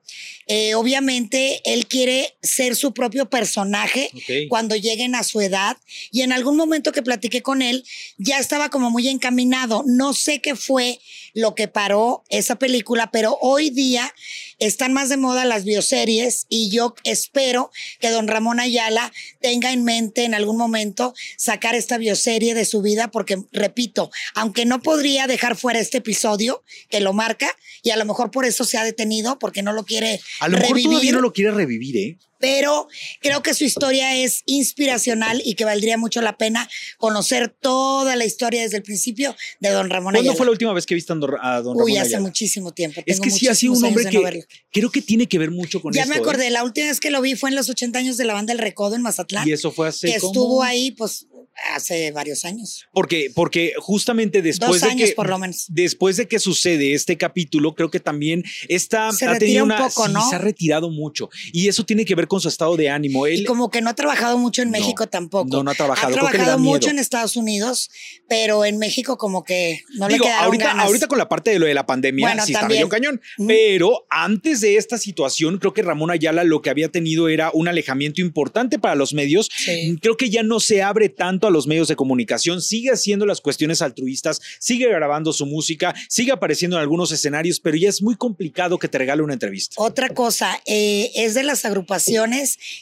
Eh, 0.46 0.74
obviamente, 0.74 1.60
él 1.64 1.86
quiere 1.86 2.34
ser 2.42 2.74
su 2.74 2.92
propio 2.92 3.30
personaje 3.30 4.10
cuando 4.48 4.74
lleguen 4.74 5.14
a 5.14 5.22
su 5.22 5.40
edad. 5.40 5.76
Y 6.10 6.22
en 6.22 6.32
algún 6.32 6.56
momento 6.56 6.92
que 6.92 7.02
platiqué 7.02 7.42
con 7.42 7.62
él, 7.62 7.84
ya 8.18 8.38
estaba 8.38 8.68
como 8.68 8.90
muy 8.90 9.08
encaminado. 9.08 9.84
No 9.86 10.12
sé 10.12 10.40
qué 10.40 10.56
fue 10.56 10.98
lo 11.34 11.54
que 11.54 11.68
paró 11.68 12.24
esa 12.28 12.56
película, 12.56 13.10
pero 13.12 13.38
hoy 13.40 13.70
día 13.70 14.12
están 14.58 14.92
más 14.92 15.08
de 15.08 15.16
moda 15.16 15.44
las 15.44 15.64
bioseries 15.64 16.46
y 16.48 16.70
yo 16.70 16.94
espero 17.04 17.70
que 18.00 18.10
don 18.10 18.28
Ramón 18.28 18.60
Ayala 18.60 19.12
tenga 19.40 19.72
en 19.72 19.84
mente 19.84 20.24
en 20.24 20.34
algún 20.34 20.56
momento 20.56 21.14
sacar 21.36 21.74
esta 21.74 21.98
bioserie 21.98 22.54
de 22.54 22.64
su 22.64 22.82
vida, 22.82 23.10
porque 23.10 23.38
repito, 23.52 24.10
aunque 24.34 24.64
no 24.64 24.82
podría 24.82 25.26
dejar 25.26 25.56
fuera 25.56 25.78
este 25.78 25.98
episodio 25.98 26.62
que 26.88 27.00
lo 27.00 27.12
marca, 27.12 27.56
y 27.82 27.90
a 27.90 27.96
lo 27.96 28.04
mejor 28.04 28.30
por 28.30 28.44
eso 28.44 28.64
se 28.64 28.76
ha 28.76 28.84
detenido, 28.84 29.38
porque 29.38 29.62
no 29.62 29.72
lo 29.72 29.84
quiere 29.84 29.99
a 30.40 30.48
lo 30.48 30.58
mejor 30.58 30.82
todavía 30.82 31.12
no 31.12 31.20
lo 31.20 31.32
quiere 31.32 31.50
revivir, 31.50 31.96
¿eh? 31.96 32.18
Pero 32.40 32.88
creo 33.20 33.42
que 33.42 33.54
su 33.54 33.64
historia 33.64 34.16
es 34.16 34.42
inspiracional 34.46 35.40
y 35.44 35.54
que 35.54 35.64
valdría 35.64 35.96
mucho 35.96 36.20
la 36.22 36.36
pena 36.36 36.68
conocer 36.98 37.48
toda 37.48 38.16
la 38.16 38.24
historia 38.24 38.62
desde 38.62 38.78
el 38.78 38.82
principio 38.82 39.36
de 39.60 39.70
don 39.70 39.90
Ramón 39.90 40.14
¿Cuándo 40.14 40.34
fue 40.34 40.46
la 40.46 40.52
última 40.52 40.72
vez 40.72 40.86
que 40.86 40.94
viste 40.94 41.12
a 41.12 41.16
don 41.16 41.30
Ramón 41.30 41.82
Uy, 41.82 41.96
hace 41.98 42.18
muchísimo 42.18 42.72
tiempo. 42.72 43.02
Es 43.06 43.20
que 43.20 43.30
sí 43.30 43.46
ha 43.48 43.54
sido 43.54 43.74
un 43.74 43.84
hombre 43.84 44.06
que 44.06 44.44
creo 44.72 44.90
que 44.90 45.02
tiene 45.02 45.26
que 45.26 45.38
ver 45.38 45.50
mucho 45.50 45.80
con 45.80 45.92
ya 45.92 46.02
esto. 46.02 46.12
Ya 46.12 46.18
me 46.18 46.22
acordé, 46.22 46.50
la 46.50 46.64
última 46.64 46.88
vez 46.88 46.98
que 46.98 47.10
lo 47.10 47.20
vi 47.20 47.36
fue 47.36 47.50
en 47.50 47.56
los 47.56 47.68
80 47.68 47.98
años 47.98 48.16
de 48.16 48.24
la 48.24 48.34
banda 48.34 48.52
El 48.52 48.58
Recodo 48.58 48.96
en 48.96 49.02
Mazatlán. 49.02 49.46
Y 49.46 49.52
eso 49.52 49.70
fue 49.70 49.88
hace 49.88 50.08
Que 50.08 50.16
estuvo 50.16 50.62
ahí, 50.62 50.92
pues 50.92 51.26
hace 51.74 52.10
varios 52.12 52.44
años. 52.44 52.86
Porque, 52.92 53.30
porque 53.34 53.74
justamente 53.78 54.42
después 54.42 54.80
de 54.80 54.96
que 54.96 55.12
por 55.12 55.28
lo 55.28 55.38
menos. 55.38 55.66
después 55.68 56.16
de 56.16 56.26
que 56.26 56.38
sucede 56.38 56.94
este 56.94 57.16
capítulo, 57.16 57.74
creo 57.74 57.90
que 57.90 58.00
también 58.00 58.44
está 58.68 59.12
se 59.12 59.26
ha 59.26 59.38
tenido 59.38 59.64
una, 59.64 59.78
poco, 59.78 60.08
¿no? 60.08 60.28
se 60.28 60.36
ha 60.36 60.38
retirado 60.38 60.90
mucho 60.90 61.28
y 61.52 61.68
eso 61.68 61.84
tiene 61.84 62.04
que 62.04 62.14
ver 62.14 62.28
con 62.30 62.40
su 62.40 62.48
estado 62.48 62.76
de 62.76 62.88
ánimo. 62.88 63.26
Él, 63.26 63.40
y 63.40 63.44
como 63.44 63.70
que 63.70 63.82
no 63.82 63.90
ha 63.90 63.94
trabajado 63.94 64.38
mucho 64.38 64.62
en 64.62 64.70
México 64.70 65.08
tampoco. 65.08 65.48
No, 65.50 65.64
no 65.64 65.72
ha 65.72 65.74
trabajado. 65.74 66.12
Ha 66.12 66.12
trabajado 66.12 66.58
mucho 66.58 66.88
en 66.88 67.00
Estados 67.00 67.34
Unidos, 67.34 67.90
pero 68.28 68.64
en 68.64 68.78
México 68.78 69.18
como 69.18 69.42
que 69.42 69.82
no 69.96 70.08
le 70.08 70.18
quedaron 70.18 70.44
ahorita, 70.44 70.64
ganas. 70.64 70.86
ahorita 70.86 71.08
con 71.08 71.18
la 71.18 71.28
parte 71.28 71.50
de 71.50 71.58
lo 71.58 71.66
de 71.66 71.74
la 71.74 71.86
pandemia 71.86 72.28
bueno, 72.28 72.46
sí 72.46 72.52
también. 72.52 72.84
está 72.84 72.96
cañón. 72.96 73.20
Pero 73.48 74.06
antes 74.08 74.60
de 74.60 74.76
esta 74.76 74.96
situación, 74.96 75.58
creo 75.58 75.74
que 75.74 75.82
Ramón 75.82 76.12
Ayala 76.12 76.44
lo 76.44 76.62
que 76.62 76.70
había 76.70 76.88
tenido 76.88 77.28
era 77.28 77.50
un 77.52 77.66
alejamiento 77.66 78.20
importante 78.20 78.78
para 78.78 78.94
los 78.94 79.12
medios. 79.12 79.50
Creo 80.00 80.16
que 80.16 80.30
ya 80.30 80.44
no 80.44 80.60
se 80.60 80.82
abre 80.82 81.08
tanto 81.08 81.48
a 81.48 81.50
los 81.50 81.66
medios 81.66 81.88
de 81.88 81.96
comunicación 81.96 82.62
sigue 82.62 82.90
haciendo 82.90 83.26
las 83.26 83.40
cuestiones 83.40 83.82
altruistas, 83.82 84.40
sigue 84.60 84.88
grabando 84.88 85.32
su 85.32 85.46
música, 85.46 85.94
sigue 86.08 86.30
apareciendo 86.30 86.76
en 86.76 86.82
algunos 86.82 87.10
escenarios, 87.10 87.58
pero 87.58 87.76
ya 87.76 87.88
es 87.88 88.02
muy 88.02 88.14
complicado 88.14 88.78
que 88.78 88.86
te 88.86 88.98
regale 88.98 89.22
una 89.22 89.32
entrevista. 89.32 89.74
Otra 89.78 90.10
cosa, 90.10 90.60
eh, 90.66 91.10
es 91.16 91.34
de 91.34 91.42
las 91.42 91.64
agrupaciones 91.64 92.19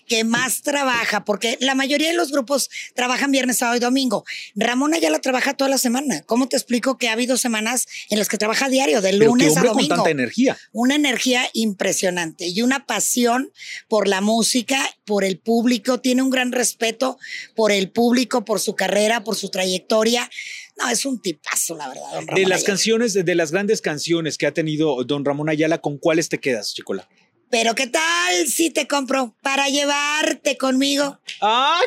que 0.07 0.25
más 0.25 0.63
trabaja, 0.63 1.25
porque 1.25 1.57
la 1.61 1.75
mayoría 1.75 2.09
de 2.09 2.15
los 2.15 2.31
grupos 2.31 2.71
trabajan 2.95 3.31
viernes, 3.31 3.59
sábado 3.59 3.77
y 3.77 3.81
domingo. 3.81 4.25
Ramona 4.55 4.99
ya 4.99 5.11
la 5.11 5.21
trabaja 5.21 5.55
toda 5.55 5.71
la 5.71 5.79
semana. 5.79 6.23
¿Cómo 6.27 6.49
te 6.49 6.57
explico 6.57 6.99
que 6.99 7.09
ha 7.09 7.13
habido 7.13 7.37
semanas 7.37 7.87
en 8.11 8.19
las 8.19 8.29
que 8.29 8.39
trabaja 8.39 8.69
diario, 8.69 9.01
de 9.01 9.13
lunes 9.13 9.57
a 9.57 9.63
domingo? 9.63 9.79
con 9.79 9.89
tanta 9.89 10.11
energía. 10.11 10.59
Una 10.73 10.95
energía 10.95 11.49
impresionante 11.53 12.47
y 12.47 12.63
una 12.63 12.87
pasión 12.87 13.53
por 13.89 14.09
la 14.09 14.21
música, 14.21 14.79
por 15.05 15.25
el 15.25 15.39
público, 15.39 16.01
tiene 16.01 16.23
un 16.23 16.31
gran 16.31 16.53
respeto 16.53 17.19
por 17.55 17.73
el 17.73 17.91
público, 17.91 18.45
por 18.45 18.61
su 18.61 18.75
carrera, 18.75 19.25
por 19.25 19.37
su 19.37 19.49
trayectoria. 19.51 20.31
No, 20.79 20.89
es 20.89 21.05
un 21.05 21.21
tipazo, 21.21 21.77
la 21.77 21.89
verdad, 21.89 22.05
don 22.13 22.27
Ramón 22.27 22.43
De 22.43 22.49
las 22.49 22.65
canciones, 22.65 23.13
de, 23.15 23.35
las 23.35 23.51
grandes 23.51 23.81
canciones 23.81 24.39
que 24.39 24.47
ha 24.47 24.53
tenido 24.53 25.03
don 25.05 25.25
Ramón 25.25 25.49
Ayala, 25.49 25.79
¿con 25.79 25.99
cuáles 25.99 26.29
te 26.29 26.39
quedas, 26.39 26.75
Chicola? 26.75 27.09
Pero 27.51 27.75
¿qué 27.75 27.87
tal 27.87 28.47
si 28.47 28.71
te 28.71 28.87
compro 28.87 29.35
para 29.43 29.69
llevarte 29.69 30.59
conmigo? 30.59 31.19
¡Ay, 31.41 31.87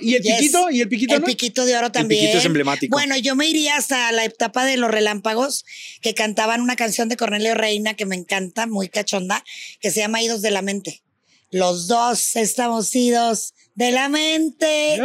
¿Y 0.00 0.14
el 0.14 0.22
piquito? 0.22 0.70
¿Y 0.70 0.80
el 0.80 0.88
piquito? 0.88 1.14
El 1.16 1.22
piquito 1.22 1.64
de 1.64 1.76
oro 1.76 1.90
también. 1.90 2.20
El 2.20 2.26
piquito 2.26 2.38
es 2.38 2.44
emblemático. 2.44 2.96
Bueno, 2.96 3.16
yo 3.16 3.34
me 3.34 3.46
iría 3.46 3.76
hasta 3.76 4.12
la 4.12 4.24
etapa 4.24 4.64
de 4.64 4.76
los 4.76 4.90
relámpagos, 4.90 5.64
que 6.00 6.14
cantaban 6.14 6.60
una 6.60 6.76
canción 6.76 7.08
de 7.08 7.16
Cornelio 7.16 7.54
Reina 7.54 7.94
que 7.94 8.06
me 8.06 8.14
encanta, 8.14 8.66
muy 8.66 8.88
cachonda, 8.88 9.44
que 9.80 9.90
se 9.90 10.00
llama 10.00 10.22
Idos 10.22 10.42
de 10.42 10.52
la 10.52 10.62
Mente. 10.62 11.02
Los 11.50 11.88
dos 11.88 12.36
estamos 12.36 12.94
idos 12.94 13.54
de 13.80 13.92
la 13.92 14.10
mente 14.10 15.00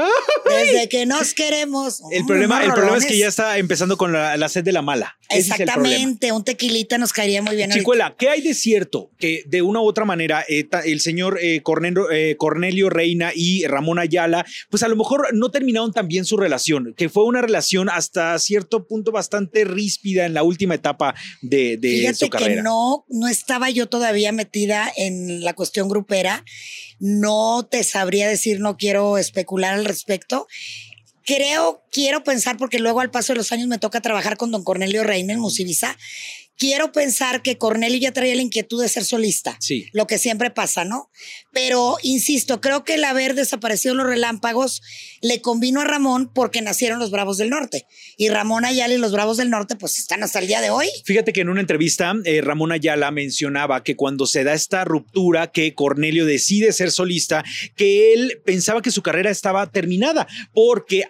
desde 0.46 0.90
que 0.90 1.06
nos 1.06 1.34
queremos. 1.34 2.02
El 2.12 2.26
problema, 2.26 2.62
el 2.62 2.74
problema 2.74 2.98
es 2.98 3.06
que 3.06 3.18
ya 3.18 3.30
está 3.30 3.58
empezando 3.58 3.96
con 3.96 4.12
la, 4.12 4.50
sed 4.50 4.66
de 4.66 4.74
la 4.74 4.82
mala. 4.82 5.18
Exactamente, 5.30 6.34
un 6.34 6.44
tequilita 6.44 6.98
nos 6.98 7.14
caería 7.14 7.42
muy 7.42 7.56
bien. 7.56 7.72
Chicuela, 7.72 8.16
¿qué 8.20 8.28
hay 8.30 8.42
de 8.42 8.54
cierto 8.54 9.12
que 9.18 9.44
de 9.48 9.62
una 9.62 9.80
u 9.80 9.86
otra 9.86 10.04
manera 10.04 10.44
eh, 10.50 10.68
el 10.84 11.00
señor 11.00 11.40
eh, 11.42 11.64
eh, 12.12 12.36
Cornelio, 12.38 12.90
Reina 12.90 13.32
y 13.34 13.66
Ramón 13.66 13.98
Ayala, 13.98 14.46
pues 14.70 14.84
a 14.84 14.90
lo 14.90 14.98
mejor 14.98 15.34
no 15.34 15.52
terminaron 15.52 15.94
tan 15.94 16.10
bien 16.10 16.26
su 16.26 16.36
relación, 16.36 16.94
que 16.98 17.08
fue 17.08 17.24
una 17.24 17.42
relación 17.42 17.88
hasta 17.90 18.38
cierto 18.40 18.88
punto 18.88 19.14
bastante 19.14 19.64
ríspida 19.64 20.26
en 20.26 20.34
la 20.34 20.44
última 20.44 20.76
etapa 20.76 21.16
de, 21.42 21.78
de 21.78 22.14
su 22.14 22.28
carrera? 22.30 22.56
Que 22.56 22.62
no, 22.62 23.06
no 23.08 23.30
estaba 23.30 23.70
yo 23.70 23.88
todavía 23.88 24.34
metida 24.34 24.92
en 24.98 25.46
la 25.46 25.54
cuestión 25.54 25.88
grupera 25.88 26.44
no 27.00 27.68
te 27.70 27.84
sabría 27.84 28.28
decir, 28.28 28.60
no 28.66 28.78
quiero 28.78 29.18
especular 29.20 29.76
al 29.76 29.86
respecto. 29.86 30.48
Creo, 31.24 31.84
quiero 31.92 32.24
pensar, 32.24 32.58
porque 32.58 32.80
luego 32.80 33.00
al 33.00 33.12
paso 33.12 33.34
de 33.34 33.38
los 33.38 33.52
años 33.52 33.68
me 33.68 33.78
toca 33.78 34.02
trabajar 34.02 34.38
con 34.38 34.52
don 34.52 34.64
Cornelio 34.64 35.04
Reina 35.04 35.34
en 35.34 35.40
Musivisa, 35.40 35.98
quiero 36.58 36.92
pensar 36.92 37.42
que 37.42 37.58
Cornelio 37.58 38.00
ya 38.00 38.12
traía 38.12 38.36
la 38.36 38.42
inquietud 38.42 38.82
de 38.82 38.90
ser 38.90 39.04
solista. 39.06 39.58
Sí. 39.60 39.88
Lo 39.94 40.08
que 40.08 40.18
siempre 40.18 40.52
pasa, 40.52 40.86
¿no? 40.86 41.10
Pero 41.52 41.98
insisto, 42.04 42.62
creo 42.62 42.84
que 42.84 42.96
el 42.96 43.04
haber 43.04 43.36
desaparecido 43.36 43.96
los 43.96 44.08
relámpagos 44.08 44.82
le 45.22 45.42
convino 45.42 45.82
a 45.82 45.86
Ramón 45.86 46.32
porque 46.34 46.62
nacieron 46.62 47.00
los 47.00 47.12
Bravos 47.12 47.38
del 47.38 47.50
Norte. 47.50 47.86
Y 48.18 48.30
Ramón 48.30 48.66
Ayala 48.66 48.94
y 48.94 48.98
los 48.98 49.12
Bravos 49.12 49.38
del 49.38 49.50
Norte, 49.50 49.76
pues 49.76 50.00
están 50.00 50.24
hasta 50.24 50.40
el 50.40 50.48
día 50.48 50.62
de 50.62 50.70
hoy. 50.70 50.88
Fíjate 51.06 51.34
que 51.34 51.42
en 51.42 51.50
una 51.50 51.62
entrevista, 51.62 52.14
eh, 52.26 52.42
Ramón 52.42 52.72
Ayala 52.72 53.12
mencionaba 53.12 53.84
que 53.84 53.96
cuando 53.96 54.26
se 54.26 54.44
da 54.44 54.54
esta 54.54 54.84
ruptura, 54.84 55.52
que 55.52 55.74
Cornelio 55.74 56.26
decide 56.26 56.72
ser 56.72 56.92
solista, 56.92 57.44
que 57.76 58.14
él 58.14 58.42
pensaba 58.46 58.82
que 58.82 58.92
su 58.92 59.02
carrera 59.02 59.30
estaba 59.30 59.72
terminada 59.72 60.28
porque 60.54 61.06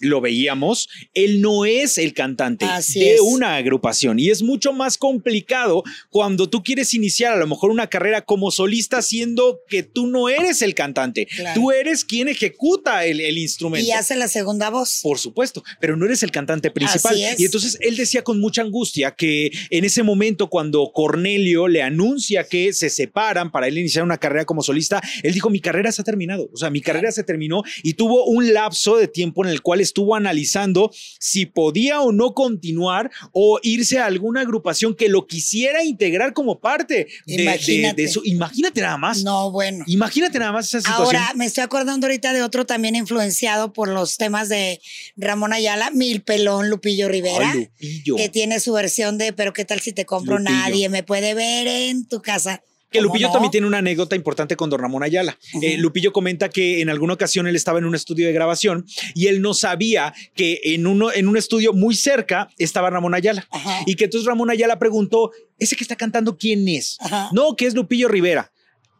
lo 0.00 0.20
veíamos, 0.20 0.88
él 1.14 1.40
no 1.40 1.64
es 1.64 1.98
el 1.98 2.14
cantante 2.14 2.66
de 2.94 3.20
una 3.20 3.56
agrupación. 3.56 4.18
Y 4.18 4.30
es 4.30 4.42
mucho 4.42 4.72
más 4.72 4.98
complicado 4.98 5.82
cuando 6.10 6.48
tú 6.48 6.62
quieres 6.62 6.94
iniciar 6.94 7.34
a 7.34 7.36
lo 7.36 7.46
mejor 7.46 7.70
una 7.70 7.88
carrera 7.88 8.22
como 8.22 8.50
solista 8.50 9.02
siendo 9.02 9.60
que 9.68 9.82
tú 9.82 10.06
no 10.06 10.28
eres 10.28 10.62
el 10.62 10.74
cantante, 10.74 11.28
tú 11.54 11.70
eres 11.70 12.04
quien 12.04 12.28
ejecuta 12.28 13.04
el, 13.04 13.20
instrumento. 13.38 13.86
Y 13.86 13.92
hace 13.92 14.16
la 14.16 14.28
segunda 14.28 14.70
voz. 14.70 15.00
Por 15.02 15.18
supuesto, 15.18 15.62
pero 15.80 15.96
no 15.96 16.06
eres 16.06 16.22
el 16.22 16.30
cantante 16.30 16.70
principal. 16.70 17.16
Y 17.38 17.44
entonces 17.44 17.78
él 17.80 17.96
decía 17.96 18.22
con 18.22 18.40
mucha 18.40 18.62
angustia 18.62 19.12
que 19.12 19.50
en 19.70 19.84
ese 19.84 20.02
momento 20.02 20.48
cuando 20.48 20.90
Cornelio 20.92 21.68
le 21.68 21.82
anuncia 21.82 22.44
que 22.44 22.72
se 22.72 22.90
separan 22.90 23.50
para 23.50 23.68
él 23.68 23.78
iniciar 23.78 24.04
una 24.04 24.18
carrera 24.18 24.44
como 24.44 24.62
solista, 24.62 25.02
él 25.22 25.34
dijo, 25.34 25.50
mi 25.50 25.60
carrera 25.60 25.92
se 25.92 26.02
ha 26.02 26.04
terminado, 26.04 26.48
o 26.52 26.56
sea, 26.56 26.70
mi 26.70 26.80
carrera 26.80 27.12
se 27.12 27.24
terminó 27.24 27.62
y 27.82 27.94
tuvo 27.94 28.24
un 28.24 28.52
lapso 28.52 28.96
de 28.96 29.08
tiempo 29.08 29.44
en 29.44 29.50
el 29.50 29.62
cual 29.62 29.80
estuvo 29.90 30.14
analizando 30.14 30.90
si 31.18 31.46
podía 31.46 32.00
o 32.00 32.12
no 32.12 32.32
continuar 32.34 33.10
o 33.32 33.58
irse 33.62 33.98
a 33.98 34.06
alguna 34.06 34.40
agrupación 34.40 34.94
que 34.94 35.08
lo 35.08 35.26
quisiera 35.26 35.84
integrar 35.84 36.32
como 36.32 36.60
parte 36.60 37.08
de, 37.26 37.92
de, 37.96 38.08
su. 38.08 38.22
Imagínate 38.24 38.80
nada 38.80 38.96
más. 38.96 39.22
No, 39.22 39.50
bueno. 39.50 39.84
Imagínate 39.86 40.38
nada 40.38 40.52
más 40.52 40.66
esa 40.66 40.80
situación. 40.80 41.16
Ahora, 41.16 41.32
me 41.34 41.46
estoy 41.46 41.64
acordando 41.64 42.06
ahorita 42.06 42.32
de 42.32 42.42
otro 42.42 42.66
también 42.66 42.96
influenciado 42.96 43.72
por 43.72 43.88
los 43.88 44.16
temas 44.16 44.48
de 44.48 44.80
Ramón 45.16 45.52
Ayala, 45.52 45.90
Mil 45.90 46.22
Pelón, 46.22 46.70
Lupillo 46.70 47.08
Rivera. 47.08 47.52
Que 47.78 48.28
tiene 48.28 48.60
su 48.60 48.72
versión 48.72 49.18
de 49.18 49.32
Pero 49.32 49.52
qué 49.52 49.64
tal 49.64 49.80
si 49.80 49.92
te 49.92 50.06
compro, 50.06 50.38
nadie 50.38 50.88
me 50.88 51.02
puede 51.02 51.34
ver 51.34 51.66
en 51.66 52.06
tu 52.06 52.22
casa 52.22 52.62
Que 52.90 52.98
¿Cómo 52.98 53.08
Lupillo 53.08 53.28
no? 53.28 53.32
también 53.32 53.50
tiene 53.50 53.66
una 53.66 53.78
anécdota 53.78 54.16
importante 54.16 54.56
con 54.56 54.68
don 54.70 54.80
Ramón 54.80 55.02
Ayala. 55.02 55.38
Eh, 55.62 55.76
Lupillo 55.78 56.12
comenta 56.12 56.48
que 56.48 56.80
en 56.80 56.90
alguna 56.90 57.14
ocasión 57.14 57.46
él 57.46 57.56
estaba 57.56 57.78
en 57.78 57.84
un 57.84 57.94
estudio 57.94 58.26
de 58.26 58.32
grabación 58.32 58.84
y 59.14 59.28
él 59.28 59.40
no 59.42 59.54
sabía 59.54 60.12
que 60.34 60.60
en, 60.64 60.86
uno, 60.86 61.12
en 61.12 61.28
un 61.28 61.36
estudio 61.36 61.72
muy 61.72 61.94
cerca 61.94 62.48
estaba 62.58 62.90
Ramón 62.90 63.14
Ayala. 63.14 63.48
Y 63.86 63.94
que 63.94 64.04
entonces 64.04 64.26
Ramón 64.26 64.50
Ayala 64.50 64.78
preguntó, 64.78 65.30
¿ese 65.58 65.76
que 65.76 65.84
está 65.84 65.96
cantando 65.96 66.36
quién 66.36 66.66
es? 66.68 66.98
No, 67.32 67.54
que 67.56 67.66
es 67.66 67.74
Lupillo 67.74 68.08
Rivera. 68.08 68.52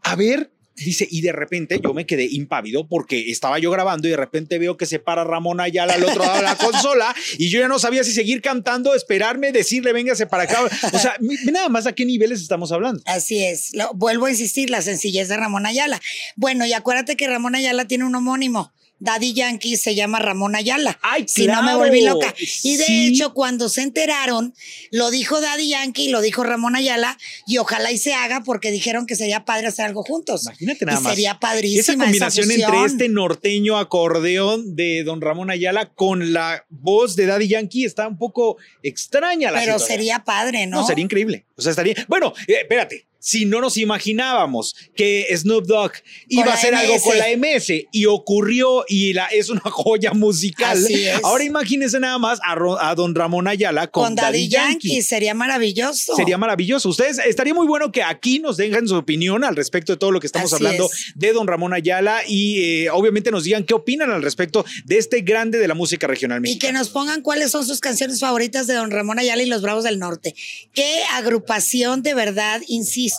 A 0.03 0.16
ver, 0.16 0.53
dice, 0.85 1.07
y 1.11 1.21
de 1.21 1.33
repente 1.33 1.81
yo 1.83 1.95
me 1.95 2.07
quedé 2.07 2.25
impávido 2.31 2.87
porque 2.88 3.31
estaba 3.31 3.59
yo 3.59 3.71
grabando 3.71 4.09
y 4.09 4.11
de 4.11 4.16
repente 4.16 4.59
veo 4.59 4.77
que 4.77 4.87
se 4.87 4.99
para 4.99 5.25
Ramón 5.25 5.61
Ayala 5.61 5.95
al 5.95 6.05
otro 6.05 6.23
lado 6.25 6.37
de 6.38 6.43
la 6.45 6.57
consola 6.57 7.14
y 7.38 7.49
yo 7.49 7.61
ya 7.61 7.69
no 7.69 7.79
sabía 7.79 8.05
si 8.05 8.12
seguir 8.12 8.43
cantando, 8.43 8.95
esperarme, 8.95 9.53
decirle, 9.53 9.93
véngase 9.93 10.27
para 10.27 10.45
acá. 10.45 10.61
O 10.93 10.99
sea, 10.99 11.14
nada 11.51 11.69
más 11.69 11.87
a 11.87 11.93
qué 11.93 12.05
niveles 12.05 12.40
estamos 12.40 12.73
hablando. 12.73 13.03
Así 13.07 13.43
es. 13.45 13.71
Lo- 13.75 13.93
vuelvo 13.95 14.27
a 14.27 14.31
insistir, 14.31 14.71
la 14.71 14.83
sencillez 14.83 15.29
de 15.29 15.37
Ramón 15.37 15.66
Ayala. 15.66 16.01
Bueno, 16.37 16.64
y 16.66 16.73
acuérdate 16.73 17.16
que 17.16 17.27
Ramón 17.27 17.55
Ayala 17.55 17.87
tiene 17.87 18.05
un 18.05 18.14
homónimo. 18.14 18.73
Daddy 19.01 19.33
Yankee 19.33 19.77
se 19.77 19.95
llama 19.95 20.19
Ramón 20.21 20.55
Ayala. 20.55 20.99
Ay, 21.03 21.25
si 21.27 21.47
no 21.47 21.63
me 21.63 21.75
volví 21.75 22.03
loca. 22.03 22.35
Y 22.63 22.77
de 22.77 22.85
Sí. 22.85 23.07
hecho, 23.09 23.35
cuando 23.35 23.69
se 23.69 23.83
enteraron, 23.83 24.55
lo 24.91 25.11
dijo 25.11 25.41
Daddy 25.41 25.69
Yankee, 25.71 26.09
lo 26.11 26.21
dijo 26.21 26.45
Ramón 26.45 26.77
Ayala, 26.77 27.19
y 27.47 27.59
ojalá 27.59 27.91
y 27.93 27.99
se 27.99 28.13
haga 28.15 28.43
porque 28.45 28.71
dijeron 28.71 29.07
que 29.07 29.17
sería 29.17 29.45
padre 29.45 29.67
hacer 29.69 29.87
algo 29.87 30.03
juntos. 30.03 30.45
Imagínate 30.45 30.85
nada 30.85 31.01
y 31.01 31.03
más. 31.03 31.13
Sería 31.15 31.41
padrísima 31.41 31.81
Esa 31.81 31.97
combinación 31.97 32.51
entre 32.51 32.85
este 32.85 33.09
norteño 33.09 33.79
acordeón 33.79 34.77
de 34.77 35.03
don 35.05 35.21
Ramón 35.21 35.51
Ayala 35.51 35.87
con 35.87 36.33
la 36.33 36.65
voz 36.69 37.17
de 37.17 37.27
Daddy 37.27 37.49
Yankee 37.49 37.85
está 37.85 38.07
un 38.07 38.19
poco 38.19 38.59
extraña 38.83 39.51
la 39.51 39.61
Pero 39.61 39.73
situación. 39.75 39.99
sería 39.99 40.25
padre, 40.25 40.67
¿no? 40.67 40.81
No, 40.83 40.87
sería 40.87 41.05
increíble. 41.05 41.47
O 41.57 41.63
sea, 41.63 41.71
estaría. 41.71 41.95
Bueno, 42.09 42.33
eh, 42.47 42.59
espérate. 42.63 43.07
Si 43.20 43.44
no 43.44 43.61
nos 43.61 43.76
imaginábamos 43.76 44.74
que 44.96 45.26
Snoop 45.37 45.66
Dogg 45.66 45.92
iba 46.28 46.46
a 46.50 46.54
hacer 46.54 46.74
algo 46.74 46.98
con 47.00 47.16
la 47.18 47.26
MS 47.37 47.70
y 47.92 48.06
ocurrió 48.06 48.85
y 48.88 49.12
la, 49.12 49.26
es 49.26 49.50
una 49.50 49.61
joya 49.64 50.12
musical, 50.12 50.78
Así 50.83 51.06
es. 51.06 51.22
ahora 51.22 51.44
imagínense 51.44 52.00
nada 52.00 52.18
más 52.18 52.38
a, 52.42 52.54
Ro- 52.54 52.80
a 52.80 52.94
don 52.94 53.14
Ramón 53.14 53.46
Ayala 53.46 53.87
con, 53.88 54.04
Con 54.04 54.14
Daddy 54.14 54.48
Yankee. 54.48 55.02
Sería 55.02 55.35
maravilloso. 55.35 56.16
Sería 56.16 56.38
maravilloso. 56.38 56.88
Ustedes 56.88 57.18
estaría 57.18 57.54
muy 57.54 57.66
bueno 57.66 57.92
que 57.92 58.02
aquí 58.02 58.38
nos 58.38 58.56
dejen 58.56 58.88
su 58.88 58.94
opinión 58.96 59.44
al 59.44 59.54
respecto 59.54 59.92
de 59.92 59.98
todo 59.98 60.11
lo 60.12 60.20
que 60.20 60.26
estamos 60.26 60.52
Así 60.52 60.64
hablando 60.64 60.87
es. 60.87 61.12
de 61.14 61.33
don 61.33 61.46
Ramón 61.46 61.74
Ayala 61.74 62.22
y 62.26 62.62
eh, 62.85 62.90
obviamente 62.90 63.30
nos 63.30 63.44
digan 63.44 63.64
qué 63.64 63.74
opinan 63.74 64.11
al 64.11 64.22
respecto 64.22 64.64
de 64.85 64.98
este 64.98 65.20
grande 65.20 65.59
de 65.59 65.68
la 65.68 65.74
música 65.74 66.06
regional 66.06 66.46
Y 66.46 66.59
que 66.59 66.72
nos 66.72 66.88
pongan 66.88 67.22
cuáles 67.22 67.50
son 67.50 67.66
sus 67.66 67.80
canciones 67.80 68.20
favoritas 68.20 68.66
de 68.66 68.74
Don 68.74 68.90
Ramón 68.90 69.18
Ayala 69.18 69.42
y 69.42 69.46
los 69.46 69.61
Bravos 69.62 69.85
del 69.85 69.98
Norte. 69.98 70.35
Qué 70.72 71.02
agrupación 71.12 72.02
de 72.02 72.14
verdad, 72.14 72.62
insisto, 72.66 73.10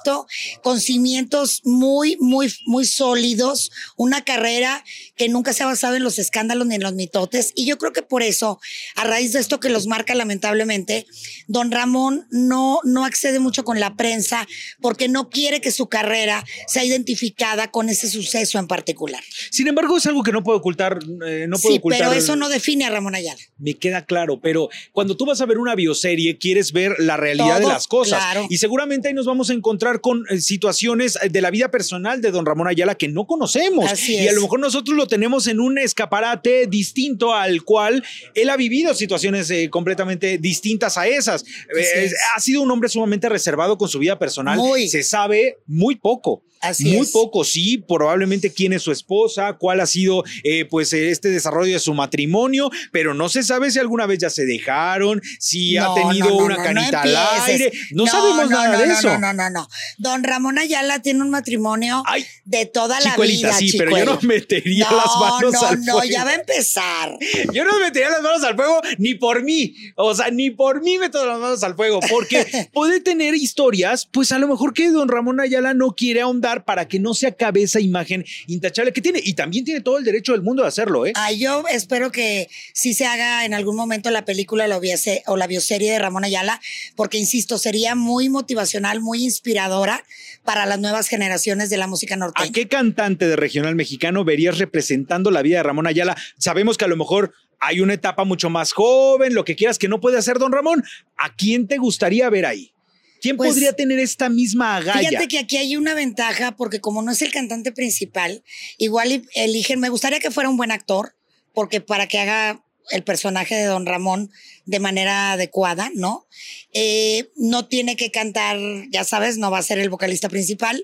con 0.64 0.80
cimientos 0.80 1.62
muy, 1.64 2.18
muy, 2.20 2.54
muy 2.66 2.86
sólidos, 2.86 3.72
una 3.98 4.24
carrera 4.24 4.84
que 5.16 5.30
nunca 5.30 5.54
se 5.54 5.64
ha 5.64 5.66
basado 5.66 5.96
en 5.96 6.04
los 6.04 6.20
escándalos 6.20 6.68
ni 6.68 6.76
en 6.76 6.84
los 6.84 6.94
mitotes. 6.94 7.52
Y 7.56 7.66
yo 7.66 7.78
creo 7.78 7.94
que 7.94 8.02
por 8.02 8.24
eso, 8.24 8.60
a 8.96 9.04
raíz 9.04 9.34
de 9.34 9.40
esto 9.40 9.60
que 9.60 9.70
los 9.70 9.88
marca 9.88 10.16
lamentablemente, 10.16 11.06
Don 11.48 11.72
Ramón 11.72 12.28
no, 12.32 12.80
no 12.84 13.06
accede 13.06 13.40
mucho 13.40 13.64
con 13.64 13.80
la 13.80 13.96
prensa 13.96 14.48
porque 14.82 15.08
no 15.08 15.30
quiere 15.30 15.62
que 15.62 15.72
su 15.72 15.88
carrera 15.88 16.46
sea 16.68 16.84
identificada 16.84 17.70
con 17.72 17.90
ese 17.90 18.10
suceso 18.10 18.60
en 18.60 18.68
particular. 18.68 19.24
Sin 19.50 19.68
embargo, 19.68 19.98
es 19.98 20.06
algo 20.06 20.24
que 20.24 20.32
no 20.32 20.44
puedo 20.44 20.58
ocultar. 20.58 21.00
eh, 21.26 21.46
no 21.48 21.58
puedo 21.58 21.74
sí, 21.74 21.80
ocultar. 21.80 22.00
pero 22.00 22.14
eso 22.14 22.36
no 22.36 22.50
define 22.50 22.86
a 22.86 22.90
Ramón 22.90 23.16
Ayala. 23.16 23.42
Me 23.58 23.76
queda 23.76 24.06
claro, 24.06 24.40
pero 24.42 24.70
cuando 24.92 25.18
tú 25.18 25.26
vas 25.26 25.42
a 25.42 25.46
ver 25.46 25.58
una 25.58 25.76
bioserie, 25.76 26.38
quieres 26.38 26.72
ver 26.72 26.96
la 27.00 27.18
realidad 27.18 27.60
de 27.60 27.68
las 27.68 27.88
cosas. 27.88 28.20
claro. 28.20 28.48
Y 28.50 28.58
seguramente 28.58 29.08
ahí 29.08 29.14
nos 29.14 29.26
vamos 29.26 29.50
a 29.50 29.54
encontrar 29.54 29.81
con 30.02 30.26
eh, 30.30 30.40
situaciones 30.40 31.18
eh, 31.22 31.30
de 31.30 31.42
la 31.42 31.50
vida 31.50 31.72
personal 31.72 32.22
de 32.22 32.32
don 32.32 32.46
Ramón 32.46 32.68
Ayala 32.68 32.96
que 32.96 33.08
no 33.08 33.26
conocemos. 33.26 33.92
Así 33.92 34.16
y 34.16 34.28
a 34.28 34.34
lo 34.34 34.42
mejor 34.42 34.60
nosotros 34.60 34.96
lo 34.96 35.08
tenemos 35.08 35.48
en 35.48 35.60
un 35.60 35.78
escaparate 35.78 36.68
distinto 36.68 37.34
al 37.34 37.64
cual 37.64 38.04
él 38.36 38.50
ha 38.50 38.58
vivido 38.58 38.94
situaciones 38.94 39.50
eh, 39.50 39.70
completamente 39.70 40.38
distintas 40.38 40.98
a 40.98 41.08
esas. 41.08 41.44
Eh, 41.44 42.06
es. 42.06 42.16
ha 42.36 42.40
sido 42.40 42.62
un 42.62 42.70
hombre 42.70 42.90
sumamente 42.90 43.28
reservado 43.30 43.78
con 43.78 43.90
su 43.90 44.00
vida 44.00 44.20
personal. 44.20 44.58
Muy. 44.58 44.88
Se 44.88 45.04
sabe 45.04 45.58
muy 45.66 45.96
poco. 45.96 46.44
Así 46.62 46.86
Muy 46.86 47.00
es. 47.00 47.12
poco, 47.12 47.44
sí, 47.44 47.78
probablemente 47.88 48.52
quién 48.54 48.74
es 48.74 48.84
su 48.84 48.92
esposa, 48.92 49.54
cuál 49.54 49.80
ha 49.82 49.86
sido 49.86 50.24
eh, 50.44 50.66
pues 50.66 50.94
eh, 50.94 51.10
este 51.10 51.30
desarrollo 51.30 51.74
de 51.74 51.80
su 51.80 51.94
matrimonio, 51.94 52.70
pero 52.92 53.14
no 53.14 53.30
se 53.30 53.44
sabe 53.44 53.72
si 53.72 53.80
alguna 53.80 54.06
vez 54.06 54.20
ya 54.20 54.30
se 54.30 54.46
dejaron, 54.46 55.22
si 55.40 55.78
ha 55.78 55.84
No, 55.86 55.94
tenido 55.96 56.30
no, 56.30 56.38
no, 56.40 56.46
una 56.46 56.58
no, 56.58 56.64
canita 56.64 57.04
no 57.04 57.10
al 57.10 57.16
aire, 57.48 57.72
no, 57.92 58.06
sabemos 58.08 58.50
no, 58.50 58.58
nada 58.58 58.74
no, 58.74 58.80
de 58.80 58.88
no, 58.88 58.94
eso. 58.94 59.10
No, 59.10 59.20
no, 59.20 59.34
no, 59.34 59.50
no. 59.50 59.68
Don 59.98 60.24
Ramón 60.24 60.60
Ayala 60.60 61.02
tiene 61.02 61.22
un 61.22 61.30
matrimonio 61.32 62.04
Ay, 62.06 62.26
de 62.46 62.66
toda 62.66 63.00
la 63.00 63.16
vida. 63.18 63.54
sí, 63.54 63.74
pero 63.78 63.98
yo 63.98 64.06
no 64.06 64.20
metería 64.22 64.88
no, 64.90 64.98
las 64.98 65.16
manos 65.20 65.54
no, 65.54 65.62
al 65.68 65.80
no, 65.84 65.94
fuego. 65.94 66.08
ya 66.12 66.24
va 66.24 66.32
a 66.32 66.36
empezar. 66.36 67.18
Yo 67.54 67.66
no 67.66 67.80
metería 67.80 68.10
las 68.10 68.22
manos 68.22 68.44
al 68.44 68.56
fuego 68.56 68.82
ni 68.98 69.16
por 69.16 69.44
mí. 69.44 69.76
O 69.96 70.14
sea, 70.14 70.30
ni 70.30 70.52
por 70.52 70.82
mí 70.84 70.98
meto 70.98 71.26
las 71.26 71.40
manos 71.40 71.64
al 71.64 71.76
fuego. 71.76 72.00
Porque 72.10 72.70
puede 72.74 73.00
tener 73.00 73.34
historias, 73.36 74.08
pues 74.12 74.32
a 74.32 74.40
lo 74.40 74.48
mejor 74.48 74.74
que 74.74 74.90
don 74.92 75.08
Ramón 75.10 75.40
Ayala 75.40 75.74
no 75.74 75.96
quiere 75.96 76.22
ahondar 76.22 76.51
para 76.64 76.88
que 76.88 77.00
no 77.00 77.14
se 77.14 77.28
acabe 77.28 77.64
esa 77.64 77.80
imagen 77.80 78.26
intachable 78.48 78.94
que 78.94 79.02
tiene. 79.02 79.22
Y 79.24 79.34
también 79.34 79.66
tiene 79.66 79.82
todo 79.82 79.98
el 79.98 80.04
derecho 80.04 80.34
del 80.34 80.42
mundo 80.42 80.64
de 80.64 80.68
hacerlo, 80.68 81.06
¿eh? 81.06 81.14
Ay, 81.16 81.40
yo 81.40 81.64
espero 81.70 82.12
que 82.12 82.50
sí 82.74 82.94
se 82.94 83.06
haga 83.06 83.46
en 83.46 83.54
algún 83.54 83.76
momento 83.76 84.10
la 84.12 84.26
película 84.26 84.68
la 84.68 84.82
o 85.28 85.38
la 85.38 85.48
bioserie 85.48 85.92
de 85.92 86.00
Ramón 86.00 86.24
Ayala, 86.24 86.62
porque 86.96 87.18
insisto, 87.18 87.58
sería 87.58 87.96
muy 87.96 88.30
motivacional, 88.30 89.00
muy 89.02 89.24
inspiradora 89.24 90.04
para 90.44 90.66
las 90.66 90.80
nuevas 90.80 91.08
generaciones 91.08 91.70
de 91.70 91.78
la 91.78 91.88
música 91.88 92.16
¿A 92.16 92.18
norteña. 92.18 92.52
qué 92.52 92.68
cantante 92.68 93.28
de 93.28 93.36
regional 93.36 93.76
mexicano 93.76 94.24
verías 94.24 94.58
representando 94.58 95.32
la 95.32 95.42
vida 95.42 95.58
de 95.58 95.64
Ramón 95.64 95.88
Ayala? 95.88 96.18
Sabemos 96.38 96.78
que 96.78 96.86
a 96.86 96.88
lo 96.88 96.98
mejor 96.98 97.34
hay 97.60 97.80
una 97.80 97.94
etapa 97.94 98.24
mucho 98.24 98.50
más 98.50 98.74
joven, 98.74 99.36
lo 99.36 99.46
que 99.46 99.56
quieras 99.56 99.78
que 99.78 99.88
no 99.88 100.00
puede 100.02 100.18
hacer 100.18 100.40
don 100.40 100.52
Ramón. 100.52 100.84
¿A 101.18 101.36
quién 101.36 101.68
te 101.68 101.78
gustaría 101.78 102.30
ver 102.30 102.46
ahí? 102.46 102.74
¿Quién 103.22 103.38
Pues, 103.38 103.52
podría 103.52 103.74
tener 103.74 104.00
esta 104.00 104.30
misma 104.30 104.78
agalla? 104.78 105.08
Fíjate 105.08 105.28
que 105.28 105.40
aquí 105.40 105.58
hay 105.58 105.78
una 105.78 105.94
ventaja 105.94 106.56
porque 106.56 106.82
como 106.82 107.04
no 107.04 107.12
es 107.12 107.22
el 107.22 107.32
cantante 107.32 107.72
principal, 107.72 108.44
igual 108.78 109.24
eligen, 109.36 109.80
me 109.80 109.90
gustaría 109.90 110.20
que 110.20 110.32
fuera 110.32 110.50
un 110.50 110.58
buen 110.58 110.72
actor, 110.72 111.16
porque 111.54 111.82
para 111.82 112.08
que 112.08 112.20
haga 112.20 112.64
el 112.90 113.04
personaje 113.04 113.56
de 113.56 113.66
Don 113.66 113.86
Ramón 113.86 114.32
de 114.66 114.80
manera 114.80 115.34
adecuada, 115.34 115.92
¿no? 115.94 116.28
Eh, 116.74 117.30
no 117.36 117.68
tiene 117.68 117.96
que 117.96 118.10
cantar, 118.10 118.58
ya 118.90 119.04
sabes, 119.04 119.38
no 119.38 119.52
va 119.52 119.60
a 119.60 119.64
ser 119.64 119.78
el 119.78 119.90
vocalista 119.90 120.28
principal. 120.28 120.84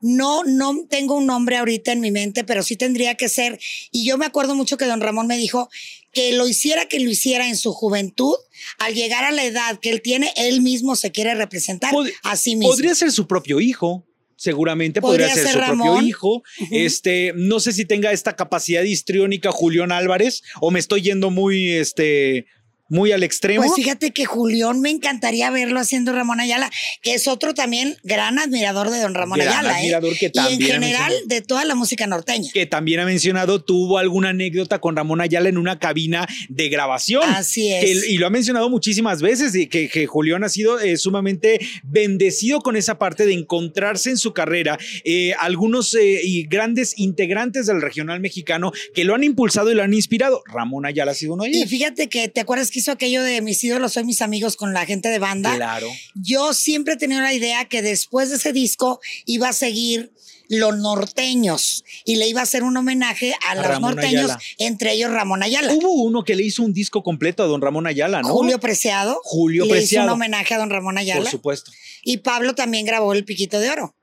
No, 0.00 0.44
no 0.44 0.86
tengo 0.88 1.16
un 1.16 1.26
nombre 1.26 1.56
ahorita 1.56 1.92
en 1.92 2.00
mi 2.00 2.10
mente, 2.10 2.44
pero 2.44 2.62
sí 2.62 2.76
tendría 2.76 3.16
que 3.16 3.28
ser. 3.28 3.58
Y 3.90 4.06
yo 4.06 4.16
me 4.18 4.26
acuerdo 4.26 4.54
mucho 4.54 4.76
que 4.76 4.84
don 4.86 5.00
Ramón 5.00 5.26
me 5.26 5.36
dijo 5.36 5.68
que 6.12 6.32
lo 6.32 6.46
hiciera, 6.48 6.86
que 6.86 7.00
lo 7.00 7.10
hiciera 7.10 7.48
en 7.48 7.56
su 7.56 7.72
juventud. 7.72 8.34
Al 8.78 8.94
llegar 8.94 9.24
a 9.24 9.32
la 9.32 9.44
edad 9.44 9.78
que 9.80 9.90
él 9.90 10.00
tiene, 10.02 10.32
él 10.36 10.60
mismo 10.62 10.94
se 10.96 11.10
quiere 11.10 11.34
representar 11.34 11.92
Pod- 11.92 12.12
a 12.22 12.36
sí 12.36 12.54
mismo. 12.56 12.70
Podría 12.72 12.94
ser 12.94 13.10
su 13.12 13.26
propio 13.26 13.60
hijo. 13.60 14.04
Seguramente 14.36 15.00
podría, 15.00 15.26
Podría 15.26 15.34
ser, 15.34 15.52
ser 15.52 15.62
su 15.64 15.66
propio 15.66 15.84
Ramón. 15.86 16.06
hijo. 16.06 16.42
Este, 16.70 17.32
no 17.34 17.58
sé 17.58 17.72
si 17.72 17.84
tenga 17.84 18.12
esta 18.12 18.36
capacidad 18.36 18.84
histriónica 18.84 19.50
Julián 19.50 19.90
Álvarez 19.90 20.42
o 20.60 20.70
me 20.70 20.78
estoy 20.78 21.02
yendo 21.02 21.30
muy, 21.30 21.72
este, 21.72 22.46
muy 22.88 23.12
al 23.12 23.22
extremo. 23.22 23.62
Pues 23.62 23.74
fíjate 23.74 24.10
que 24.12 24.24
Julián 24.24 24.80
me 24.80 24.90
encantaría 24.90 25.50
verlo 25.50 25.78
haciendo 25.80 26.12
Ramón 26.12 26.40
Ayala, 26.40 26.70
que 27.02 27.14
es 27.14 27.28
otro 27.28 27.54
también 27.54 27.96
gran 28.02 28.38
admirador 28.38 28.90
de 28.90 29.00
don 29.00 29.14
Ramón 29.14 29.38
Gran 29.38 29.52
Ayala. 29.52 29.72
¿eh? 29.74 29.80
admirador 29.80 30.16
que 30.16 30.26
y 30.26 30.28
en 30.28 30.32
también 30.32 30.60
general 30.72 31.12
de 31.26 31.40
toda 31.42 31.64
la 31.64 31.74
música 31.74 32.06
norteña. 32.06 32.50
que 32.52 32.66
también 32.66 33.00
ha 33.00 33.04
mencionado, 33.04 33.62
tuvo 33.62 33.98
alguna 33.98 34.30
anécdota 34.30 34.78
con 34.80 34.96
Ramón 34.96 35.20
Ayala 35.20 35.48
en 35.48 35.58
una 35.58 35.78
cabina 35.78 36.26
de 36.48 36.68
grabación. 36.68 37.22
Así 37.28 37.72
es. 37.72 37.84
Que- 37.84 38.10
y 38.12 38.18
lo 38.18 38.26
ha 38.26 38.30
mencionado 38.30 38.68
muchísimas 38.70 39.20
veces, 39.22 39.54
y 39.54 39.66
que, 39.66 39.88
que 39.88 40.06
Julián 40.06 40.44
ha 40.44 40.48
sido 40.48 40.80
eh, 40.80 40.96
sumamente 40.96 41.60
bendecido 41.82 42.60
con 42.60 42.76
esa 42.76 42.98
parte 42.98 43.26
de 43.26 43.32
encontrarse 43.34 44.10
en 44.10 44.16
su 44.18 44.32
carrera 44.32 44.78
eh, 45.04 45.32
algunos 45.40 45.94
y 45.98 46.44
grandes 46.44 46.94
integrantes 46.98 47.66
del 47.66 47.82
regional 47.82 48.20
mexicano 48.20 48.72
que 48.94 49.04
lo 49.04 49.14
han 49.14 49.24
impulsado 49.24 49.70
y 49.70 49.74
lo 49.74 49.82
han 49.82 49.92
inspirado. 49.94 50.42
Ramón 50.46 50.86
Ayala 50.86 51.12
ha 51.12 51.14
sido 51.14 51.34
uno 51.34 51.44
de 51.44 51.50
Y 51.50 51.56
ellos. 51.58 51.70
fíjate 51.70 52.08
que, 52.08 52.28
¿te 52.28 52.40
acuerdas 52.40 52.70
que 52.70 52.77
hizo 52.78 52.92
aquello 52.92 53.22
de 53.22 53.40
mis 53.40 53.62
ídolos 53.62 53.92
soy 53.92 54.04
mis 54.04 54.22
amigos 54.22 54.56
con 54.56 54.72
la 54.72 54.86
gente 54.86 55.08
de 55.08 55.18
banda? 55.18 55.54
Claro. 55.54 55.88
Yo 56.14 56.54
siempre 56.54 56.94
he 56.94 56.96
tenido 56.96 57.20
la 57.20 57.34
idea 57.34 57.66
que 57.66 57.82
después 57.82 58.30
de 58.30 58.36
ese 58.36 58.52
disco 58.52 59.00
iba 59.26 59.48
a 59.48 59.52
seguir 59.52 60.12
los 60.48 60.78
norteños 60.78 61.84
y 62.04 62.16
le 62.16 62.26
iba 62.26 62.40
a 62.40 62.44
hacer 62.44 62.62
un 62.62 62.76
homenaje 62.76 63.34
a, 63.46 63.54
los 63.54 63.66
Ramón 63.66 63.94
norteños, 63.94 64.24
Ayala. 64.24 64.40
entre 64.58 64.92
ellos 64.92 65.10
Ramón 65.10 65.42
Ayala. 65.42 65.72
Hubo 65.74 65.92
uno 66.02 66.24
que 66.24 66.34
le 66.34 66.42
hizo 66.42 66.62
un 66.62 66.72
disco 66.72 67.02
completo 67.02 67.42
a 67.42 67.46
don 67.46 67.60
Ramón 67.60 67.86
Ayala, 67.86 68.22
¿no? 68.22 68.28
Julio 68.28 68.58
Preciado. 68.58 69.20
Julio 69.24 69.64
le 69.64 69.68
hizo 69.68 69.76
Preciado. 69.76 70.06
un 70.06 70.12
homenaje 70.14 70.54
a 70.54 70.58
don 70.58 70.70
Ramón 70.70 70.94
Por 70.94 71.00
Ayala. 71.00 71.30
supuesto. 71.30 71.70
Y 72.02 72.18
Pablo 72.18 72.54
también 72.54 72.86
grabó 72.86 73.12
El 73.12 73.24
Piquito 73.24 73.60
de 73.60 73.70
Oro. 73.70 73.94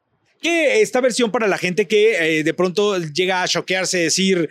que 0.42 0.82
esta 0.82 1.02
versión 1.02 1.32
para 1.32 1.48
la 1.48 1.58
gente 1.58 1.88
que 1.88 2.40
eh, 2.40 2.44
de 2.44 2.54
pronto 2.54 3.00
llega 3.00 3.42
a 3.42 3.48
choquearse, 3.48 3.98
decir, 3.98 4.48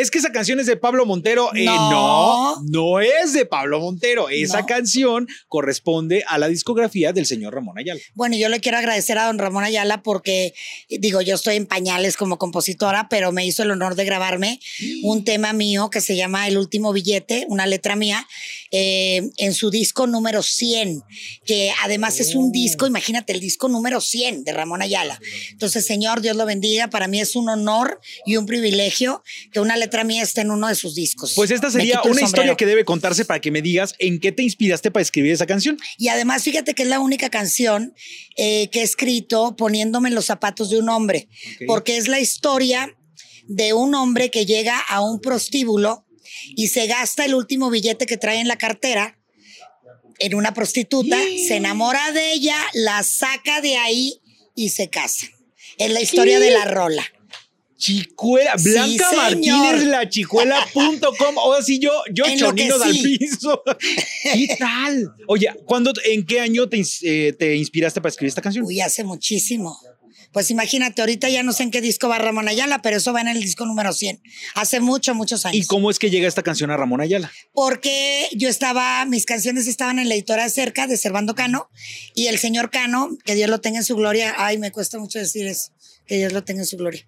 es 0.00 0.10
que 0.10 0.18
esa 0.18 0.32
canción 0.32 0.60
es 0.60 0.66
de 0.66 0.76
Pablo 0.76 1.06
Montero. 1.06 1.50
Eh, 1.54 1.64
no, 1.64 2.62
no, 2.62 3.00
es 3.00 3.32
de 3.32 3.46
Pablo 3.46 3.80
Montero. 3.80 4.28
Esa 4.28 4.64
canción 4.66 5.26
corresponde 5.48 6.24
a 6.26 6.38
la 6.38 6.48
discografía 6.48 7.12
del 7.12 7.26
señor 7.26 7.54
Ramón 7.54 7.78
Ayala. 7.78 8.00
Bueno, 8.14 8.36
yo 8.36 8.48
le 8.48 8.60
quiero 8.60 8.78
agradecer 8.78 9.18
a 9.18 9.26
don 9.26 9.38
Ramón 9.38 9.64
Ayala 9.64 10.02
porque, 10.02 10.54
digo, 10.88 11.20
yo 11.20 11.34
estoy 11.34 11.56
en 11.56 11.66
pañales 11.66 12.16
como 12.16 12.38
compositora, 12.38 13.08
pero 13.08 13.32
me 13.32 13.46
hizo 13.46 13.62
el 13.62 13.70
honor 13.70 13.94
de 13.94 14.04
grabarme 14.04 14.60
un 15.02 15.24
tema 15.24 15.52
mío 15.52 15.90
que 15.90 16.00
se 16.00 16.16
llama 16.16 16.46
El 16.46 16.58
último 16.58 16.92
billete, 16.92 17.46
una 17.48 17.66
letra 17.66 17.96
mía, 17.96 18.26
eh, 18.70 19.30
en 19.38 19.54
su 19.54 19.70
disco 19.70 20.06
número 20.06 20.42
100, 20.42 21.02
que 21.44 21.72
además 21.82 22.20
es 22.20 22.34
un 22.34 22.52
disco, 22.52 22.84
oh. 22.84 22.88
imagínate, 22.88 23.32
el 23.32 23.40
disco 23.40 23.68
número 23.68 24.00
100 24.00 24.44
de 24.44 24.52
Ramón 24.52 24.82
Ayala. 24.82 25.18
Entonces, 25.50 25.86
señor, 25.86 26.20
Dios 26.20 26.36
lo 26.36 26.46
bendiga. 26.46 26.88
Para 26.88 27.08
mí 27.08 27.20
es 27.20 27.34
un 27.34 27.48
honor 27.48 28.00
y 28.26 28.36
un 28.36 28.46
privilegio 28.46 29.22
que 29.52 29.60
una 29.60 29.76
letra 29.76 29.87
mía 30.04 30.22
esté 30.22 30.42
en 30.42 30.50
uno 30.50 30.68
de 30.68 30.74
sus 30.74 30.94
discos. 30.94 31.32
Pues 31.34 31.50
esta 31.50 31.70
sería 31.70 32.00
una 32.02 32.22
historia 32.22 32.56
que 32.56 32.66
debe 32.66 32.84
contarse 32.84 33.24
para 33.24 33.40
que 33.40 33.50
me 33.50 33.62
digas 33.62 33.94
en 33.98 34.20
qué 34.20 34.32
te 34.32 34.42
inspiraste 34.42 34.90
para 34.90 35.02
escribir 35.02 35.32
esa 35.32 35.46
canción. 35.46 35.78
Y 35.96 36.08
además, 36.08 36.42
fíjate 36.42 36.74
que 36.74 36.82
es 36.82 36.88
la 36.88 37.00
única 37.00 37.30
canción 37.30 37.94
eh, 38.36 38.68
que 38.70 38.80
he 38.80 38.82
escrito 38.82 39.56
poniéndome 39.56 40.08
en 40.08 40.14
los 40.14 40.26
zapatos 40.26 40.70
de 40.70 40.78
un 40.78 40.88
hombre, 40.88 41.28
porque 41.66 41.96
es 41.96 42.08
la 42.08 42.20
historia 42.20 42.94
de 43.46 43.72
un 43.72 43.94
hombre 43.94 44.30
que 44.30 44.46
llega 44.46 44.78
a 44.78 45.00
un 45.00 45.20
prostíbulo 45.20 46.06
y 46.56 46.68
se 46.68 46.86
gasta 46.86 47.24
el 47.24 47.34
último 47.34 47.70
billete 47.70 48.06
que 48.06 48.16
trae 48.16 48.40
en 48.40 48.48
la 48.48 48.56
cartera 48.56 49.18
en 50.18 50.34
una 50.34 50.52
prostituta, 50.52 51.16
se 51.46 51.56
enamora 51.56 52.12
de 52.12 52.32
ella, 52.32 52.56
la 52.74 53.02
saca 53.02 53.60
de 53.60 53.76
ahí 53.76 54.20
y 54.54 54.70
se 54.70 54.90
casa. 54.90 55.28
Es 55.78 55.92
la 55.92 56.00
historia 56.00 56.40
de 56.40 56.50
la 56.50 56.64
rola. 56.64 57.04
Chicuela, 57.78 58.56
Blanca 58.62 59.08
Martínez, 59.14 59.84
la 59.84 60.08
chicuela.com. 60.08 61.36
O 61.38 61.52
así 61.54 61.78
yo, 61.78 61.92
yo 62.12 62.24
chonino 62.36 62.78
del 62.78 62.98
piso. 63.00 63.62
¿Qué 64.22 64.56
tal? 64.58 65.14
Oye, 65.28 65.48
¿cuándo, 65.64 65.92
¿en 66.04 66.26
qué 66.26 66.40
año 66.40 66.68
te, 66.68 66.82
eh, 67.02 67.32
te 67.32 67.54
inspiraste 67.54 68.00
para 68.00 68.10
escribir 68.10 68.30
esta 68.30 68.42
canción? 68.42 68.64
Uy, 68.64 68.80
hace 68.80 69.04
muchísimo. 69.04 69.78
Pues 70.32 70.50
imagínate, 70.50 71.00
ahorita 71.00 71.28
ya 71.30 71.42
no 71.42 71.52
sé 71.52 71.62
en 71.62 71.70
qué 71.70 71.80
disco 71.80 72.08
va 72.08 72.18
Ramón 72.18 72.48
Ayala, 72.48 72.82
pero 72.82 72.96
eso 72.96 73.12
va 73.12 73.20
en 73.20 73.28
el 73.28 73.40
disco 73.40 73.64
número 73.64 73.92
100. 73.92 74.20
Hace 74.54 74.80
mucho, 74.80 75.14
muchos 75.14 75.46
años. 75.46 75.64
¿Y 75.64 75.66
cómo 75.66 75.90
es 75.90 75.98
que 75.98 76.10
llega 76.10 76.28
esta 76.28 76.42
canción 76.42 76.70
a 76.70 76.76
Ramón 76.76 77.00
Ayala? 77.00 77.32
Porque 77.52 78.28
yo 78.32 78.48
estaba, 78.48 79.04
mis 79.06 79.24
canciones 79.24 79.66
estaban 79.66 79.98
en 79.98 80.08
la 80.08 80.14
editora 80.14 80.48
cerca 80.50 80.86
de 80.86 80.96
Servando 80.96 81.34
Cano 81.34 81.70
y 82.14 82.26
el 82.26 82.38
señor 82.38 82.70
Cano, 82.70 83.16
que 83.24 83.34
Dios 83.34 83.48
lo 83.48 83.60
tenga 83.60 83.78
en 83.78 83.84
su 83.84 83.96
gloria, 83.96 84.34
ay, 84.36 84.58
me 84.58 84.70
cuesta 84.70 84.98
mucho 84.98 85.18
decir 85.18 85.46
eso, 85.46 85.70
que 86.06 86.16
Dios 86.16 86.32
lo 86.32 86.44
tenga 86.44 86.60
en 86.60 86.66
su 86.66 86.76
gloria. 86.76 87.06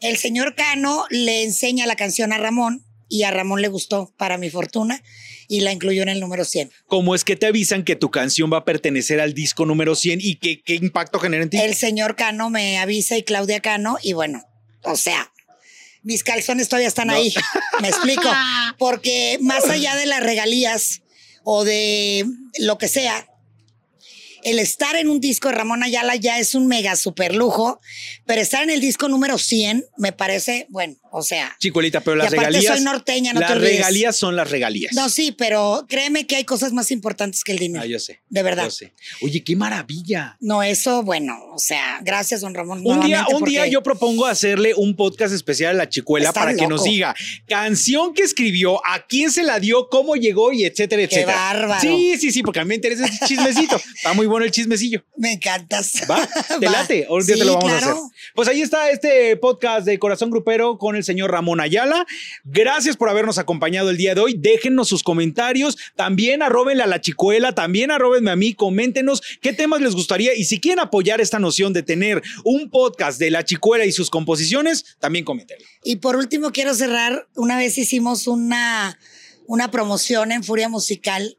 El 0.00 0.16
señor 0.16 0.54
Cano 0.54 1.06
le 1.10 1.42
enseña 1.42 1.86
la 1.86 1.96
canción 1.96 2.32
a 2.32 2.38
Ramón 2.38 2.84
y 3.08 3.22
a 3.22 3.30
Ramón 3.30 3.62
le 3.62 3.68
gustó, 3.68 4.12
para 4.16 4.36
mi 4.36 4.50
fortuna, 4.50 5.02
y 5.48 5.60
la 5.60 5.72
incluyó 5.72 6.02
en 6.02 6.08
el 6.08 6.20
número 6.20 6.44
100. 6.44 6.70
¿Cómo 6.86 7.14
es 7.14 7.24
que 7.24 7.36
te 7.36 7.46
avisan 7.46 7.84
que 7.84 7.96
tu 7.96 8.10
canción 8.10 8.52
va 8.52 8.58
a 8.58 8.64
pertenecer 8.64 9.20
al 9.20 9.32
disco 9.32 9.64
número 9.64 9.94
100 9.94 10.20
y 10.20 10.36
qué, 10.36 10.60
qué 10.62 10.74
impacto 10.74 11.20
genera 11.20 11.44
en 11.44 11.50
ti? 11.50 11.58
El 11.58 11.74
señor 11.74 12.16
Cano 12.16 12.50
me 12.50 12.78
avisa 12.78 13.16
y 13.16 13.22
Claudia 13.22 13.60
Cano, 13.60 13.98
y 14.02 14.12
bueno, 14.12 14.42
o 14.82 14.96
sea, 14.96 15.32
mis 16.02 16.24
calzones 16.24 16.68
todavía 16.68 16.88
están 16.88 17.10
ahí, 17.10 17.32
me 17.80 17.88
explico, 17.88 18.28
porque 18.78 19.38
más 19.40 19.68
allá 19.68 19.96
de 19.96 20.06
las 20.06 20.22
regalías 20.22 21.02
o 21.44 21.64
de 21.64 22.24
lo 22.58 22.78
que 22.78 22.88
sea, 22.88 23.28
el 24.46 24.60
estar 24.60 24.94
en 24.94 25.10
un 25.10 25.18
disco 25.18 25.48
de 25.48 25.56
Ramón 25.56 25.82
Ayala 25.82 26.14
ya 26.14 26.38
es 26.38 26.54
un 26.54 26.68
mega 26.68 26.94
super 26.94 27.34
lujo, 27.34 27.80
pero 28.26 28.40
estar 28.40 28.62
en 28.62 28.70
el 28.70 28.80
disco 28.80 29.08
número 29.08 29.38
100 29.38 29.84
me 29.96 30.12
parece, 30.12 30.68
bueno, 30.70 30.94
o 31.16 31.22
sea. 31.22 31.56
Chicuelita, 31.58 32.02
pero 32.02 32.14
las 32.16 32.30
regalías. 32.30 32.76
soy 32.76 32.84
norteña, 32.84 33.32
no 33.32 33.40
Las 33.40 33.58
regalías 33.58 34.16
son 34.16 34.36
las 34.36 34.50
regalías. 34.50 34.92
No, 34.92 35.08
sí, 35.08 35.32
pero 35.32 35.86
créeme 35.88 36.26
que 36.26 36.36
hay 36.36 36.44
cosas 36.44 36.74
más 36.74 36.90
importantes 36.90 37.42
que 37.42 37.52
el 37.52 37.58
dinero. 37.58 37.82
Ah, 37.82 37.86
yo 37.86 37.98
sé. 37.98 38.20
De 38.28 38.42
verdad. 38.42 38.64
Yo 38.64 38.70
sé. 38.70 38.92
Oye, 39.22 39.42
qué 39.42 39.56
maravilla. 39.56 40.36
No, 40.40 40.62
eso, 40.62 41.02
bueno, 41.02 41.38
o 41.54 41.58
sea, 41.58 42.00
gracias, 42.02 42.42
don 42.42 42.52
Ramón. 42.52 42.82
Un 42.84 43.00
día, 43.00 43.24
un 43.32 43.44
día 43.44 43.66
yo 43.66 43.82
propongo 43.82 44.26
hacerle 44.26 44.74
un 44.76 44.94
podcast 44.94 45.32
especial 45.32 45.70
a 45.70 45.78
la 45.78 45.88
chicuela 45.88 46.34
para 46.34 46.54
que 46.54 46.66
nos 46.66 46.84
diga 46.84 47.14
canción 47.48 48.12
que 48.12 48.22
escribió, 48.22 48.86
a 48.86 49.06
quién 49.06 49.30
se 49.30 49.42
la 49.42 49.58
dio, 49.58 49.88
cómo 49.88 50.16
llegó 50.16 50.52
y 50.52 50.64
etcétera, 50.64 51.02
etcétera. 51.02 51.32
Qué 51.32 51.38
bárbaro. 51.56 51.80
Sí, 51.80 52.18
sí, 52.18 52.30
sí, 52.30 52.42
porque 52.42 52.60
a 52.60 52.64
mí 52.64 52.68
me 52.68 52.74
interesa 52.74 53.06
ese 53.06 53.24
chismecito. 53.26 53.80
Está 53.96 54.12
muy 54.12 54.26
bueno 54.26 54.44
el 54.44 54.50
chismecillo. 54.50 55.02
Me 55.16 55.32
encantas. 55.32 56.02
¿Va? 56.10 56.28
¿Te 56.60 56.66
late? 56.70 57.06
Ahora 57.08 57.24
te 57.24 57.36
lo 57.36 57.54
vamos 57.54 57.72
a 57.72 57.76
hacer. 57.78 57.94
Pues 58.34 58.48
ahí 58.48 58.60
está 58.60 58.90
este 58.90 59.36
podcast 59.36 59.86
de 59.86 59.98
Corazón 59.98 60.30
Grupero 60.30 60.76
con 60.76 60.96
el 60.96 61.04
señor 61.06 61.30
Ramón 61.30 61.60
Ayala. 61.60 62.06
Gracias 62.44 62.96
por 62.96 63.08
habernos 63.08 63.38
acompañado 63.38 63.90
el 63.90 63.96
día 63.96 64.14
de 64.14 64.20
hoy. 64.20 64.34
Déjennos 64.38 64.88
sus 64.88 65.02
comentarios. 65.02 65.78
También 65.94 66.42
arrobenle 66.42 66.82
a 66.82 66.86
la 66.86 67.00
chicuela, 67.00 67.52
también 67.52 67.90
arrobenme 67.90 68.30
a 68.30 68.36
mí, 68.36 68.52
coméntenos 68.52 69.22
qué 69.40 69.52
temas 69.52 69.80
les 69.80 69.94
gustaría 69.94 70.34
y 70.34 70.44
si 70.44 70.60
quieren 70.60 70.80
apoyar 70.80 71.20
esta 71.20 71.38
noción 71.38 71.72
de 71.72 71.82
tener 71.82 72.22
un 72.44 72.68
podcast 72.70 73.18
de 73.18 73.30
la 73.30 73.44
chicuela 73.44 73.86
y 73.86 73.92
sus 73.92 74.10
composiciones, 74.10 74.96
también 74.98 75.24
coméntenlo. 75.24 75.64
Y 75.82 75.96
por 75.96 76.16
último, 76.16 76.52
quiero 76.52 76.74
cerrar. 76.74 77.28
Una 77.36 77.56
vez 77.56 77.78
hicimos 77.78 78.26
una, 78.26 78.98
una 79.46 79.70
promoción 79.70 80.32
en 80.32 80.42
Furia 80.42 80.68
Musical 80.68 81.36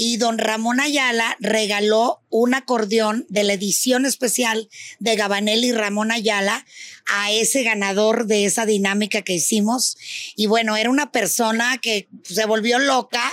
y 0.00 0.16
don 0.16 0.38
Ramón 0.38 0.78
Ayala 0.78 1.36
regaló 1.40 2.22
un 2.30 2.54
acordeón 2.54 3.26
de 3.28 3.42
la 3.42 3.54
edición 3.54 4.06
especial 4.06 4.68
de 5.00 5.16
Gabanel 5.16 5.64
y 5.64 5.72
Ramón 5.72 6.12
Ayala 6.12 6.64
a 7.06 7.32
ese 7.32 7.64
ganador 7.64 8.26
de 8.26 8.44
esa 8.44 8.64
dinámica 8.64 9.22
que 9.22 9.32
hicimos. 9.32 9.96
Y 10.36 10.46
bueno, 10.46 10.76
era 10.76 10.88
una 10.88 11.10
persona 11.10 11.78
que 11.78 12.08
se 12.22 12.46
volvió 12.46 12.78
loca 12.78 13.24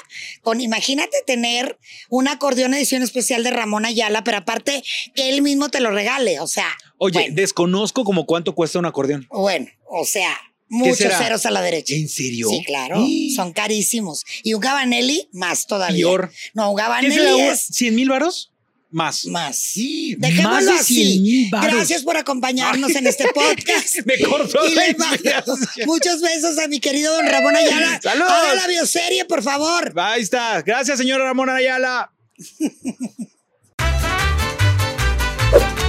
con, 0.41 0.59
imagínate 0.59 1.15
tener 1.27 1.77
un 2.09 2.27
acordeón 2.27 2.73
edición 2.73 3.03
especial 3.03 3.43
de 3.43 3.51
Ramón 3.51 3.85
Ayala, 3.85 4.23
pero 4.23 4.37
aparte 4.37 4.83
que 5.13 5.29
él 5.29 5.43
mismo 5.43 5.69
te 5.69 5.81
lo 5.81 5.91
regale, 5.91 6.39
o 6.39 6.47
sea. 6.47 6.75
Oye, 6.97 7.29
desconozco 7.31 8.03
como 8.03 8.25
cuánto 8.25 8.55
cuesta 8.55 8.79
un 8.79 8.87
acordeón. 8.87 9.27
Bueno, 9.29 9.67
o 9.87 10.03
sea, 10.03 10.35
Muchos 10.75 11.13
ceros 11.17 11.45
a 11.45 11.51
la 11.51 11.61
derecha. 11.61 11.95
¿En 11.95 12.09
serio? 12.09 12.49
Sí, 12.49 12.63
claro. 12.65 13.05
Son 13.35 13.53
carísimos. 13.53 14.23
Y 14.43 14.53
un 14.53 14.61
Gabanelli, 14.61 15.29
más 15.31 15.67
todavía. 15.67 15.97
Peor. 15.97 16.31
No, 16.53 16.71
un 16.71 16.75
Gabanelli 16.75 17.41
es... 17.41 17.71
¿100 17.71 17.91
mil 17.93 18.09
varos? 18.09 18.51
Más. 18.95 19.25
Más. 19.25 19.57
Sí, 19.57 20.15
Dejémoslo 20.17 20.71
más 20.71 20.81
así. 20.81 21.49
Gracias 21.51 22.03
por 22.03 22.15
acompañarnos 22.15 22.95
en 22.95 23.07
este 23.07 23.25
podcast. 23.33 23.97
Me 24.05 24.17
cortó 24.19 24.59
Muchos 25.85 26.21
besos 26.21 26.57
a 26.59 26.69
mi 26.69 26.79
querido 26.79 27.13
don 27.13 27.27
Ramón 27.27 27.55
Ayala. 27.55 27.99
Saludos. 28.01 28.31
Haga 28.31 28.55
la 28.55 28.67
bioserie, 28.67 29.25
por 29.25 29.43
favor. 29.43 29.93
Ahí 29.97 30.21
está. 30.21 30.61
Gracias, 30.61 30.97
señor 30.97 31.19
Ramón 31.19 31.49
Ayala. 31.49 32.13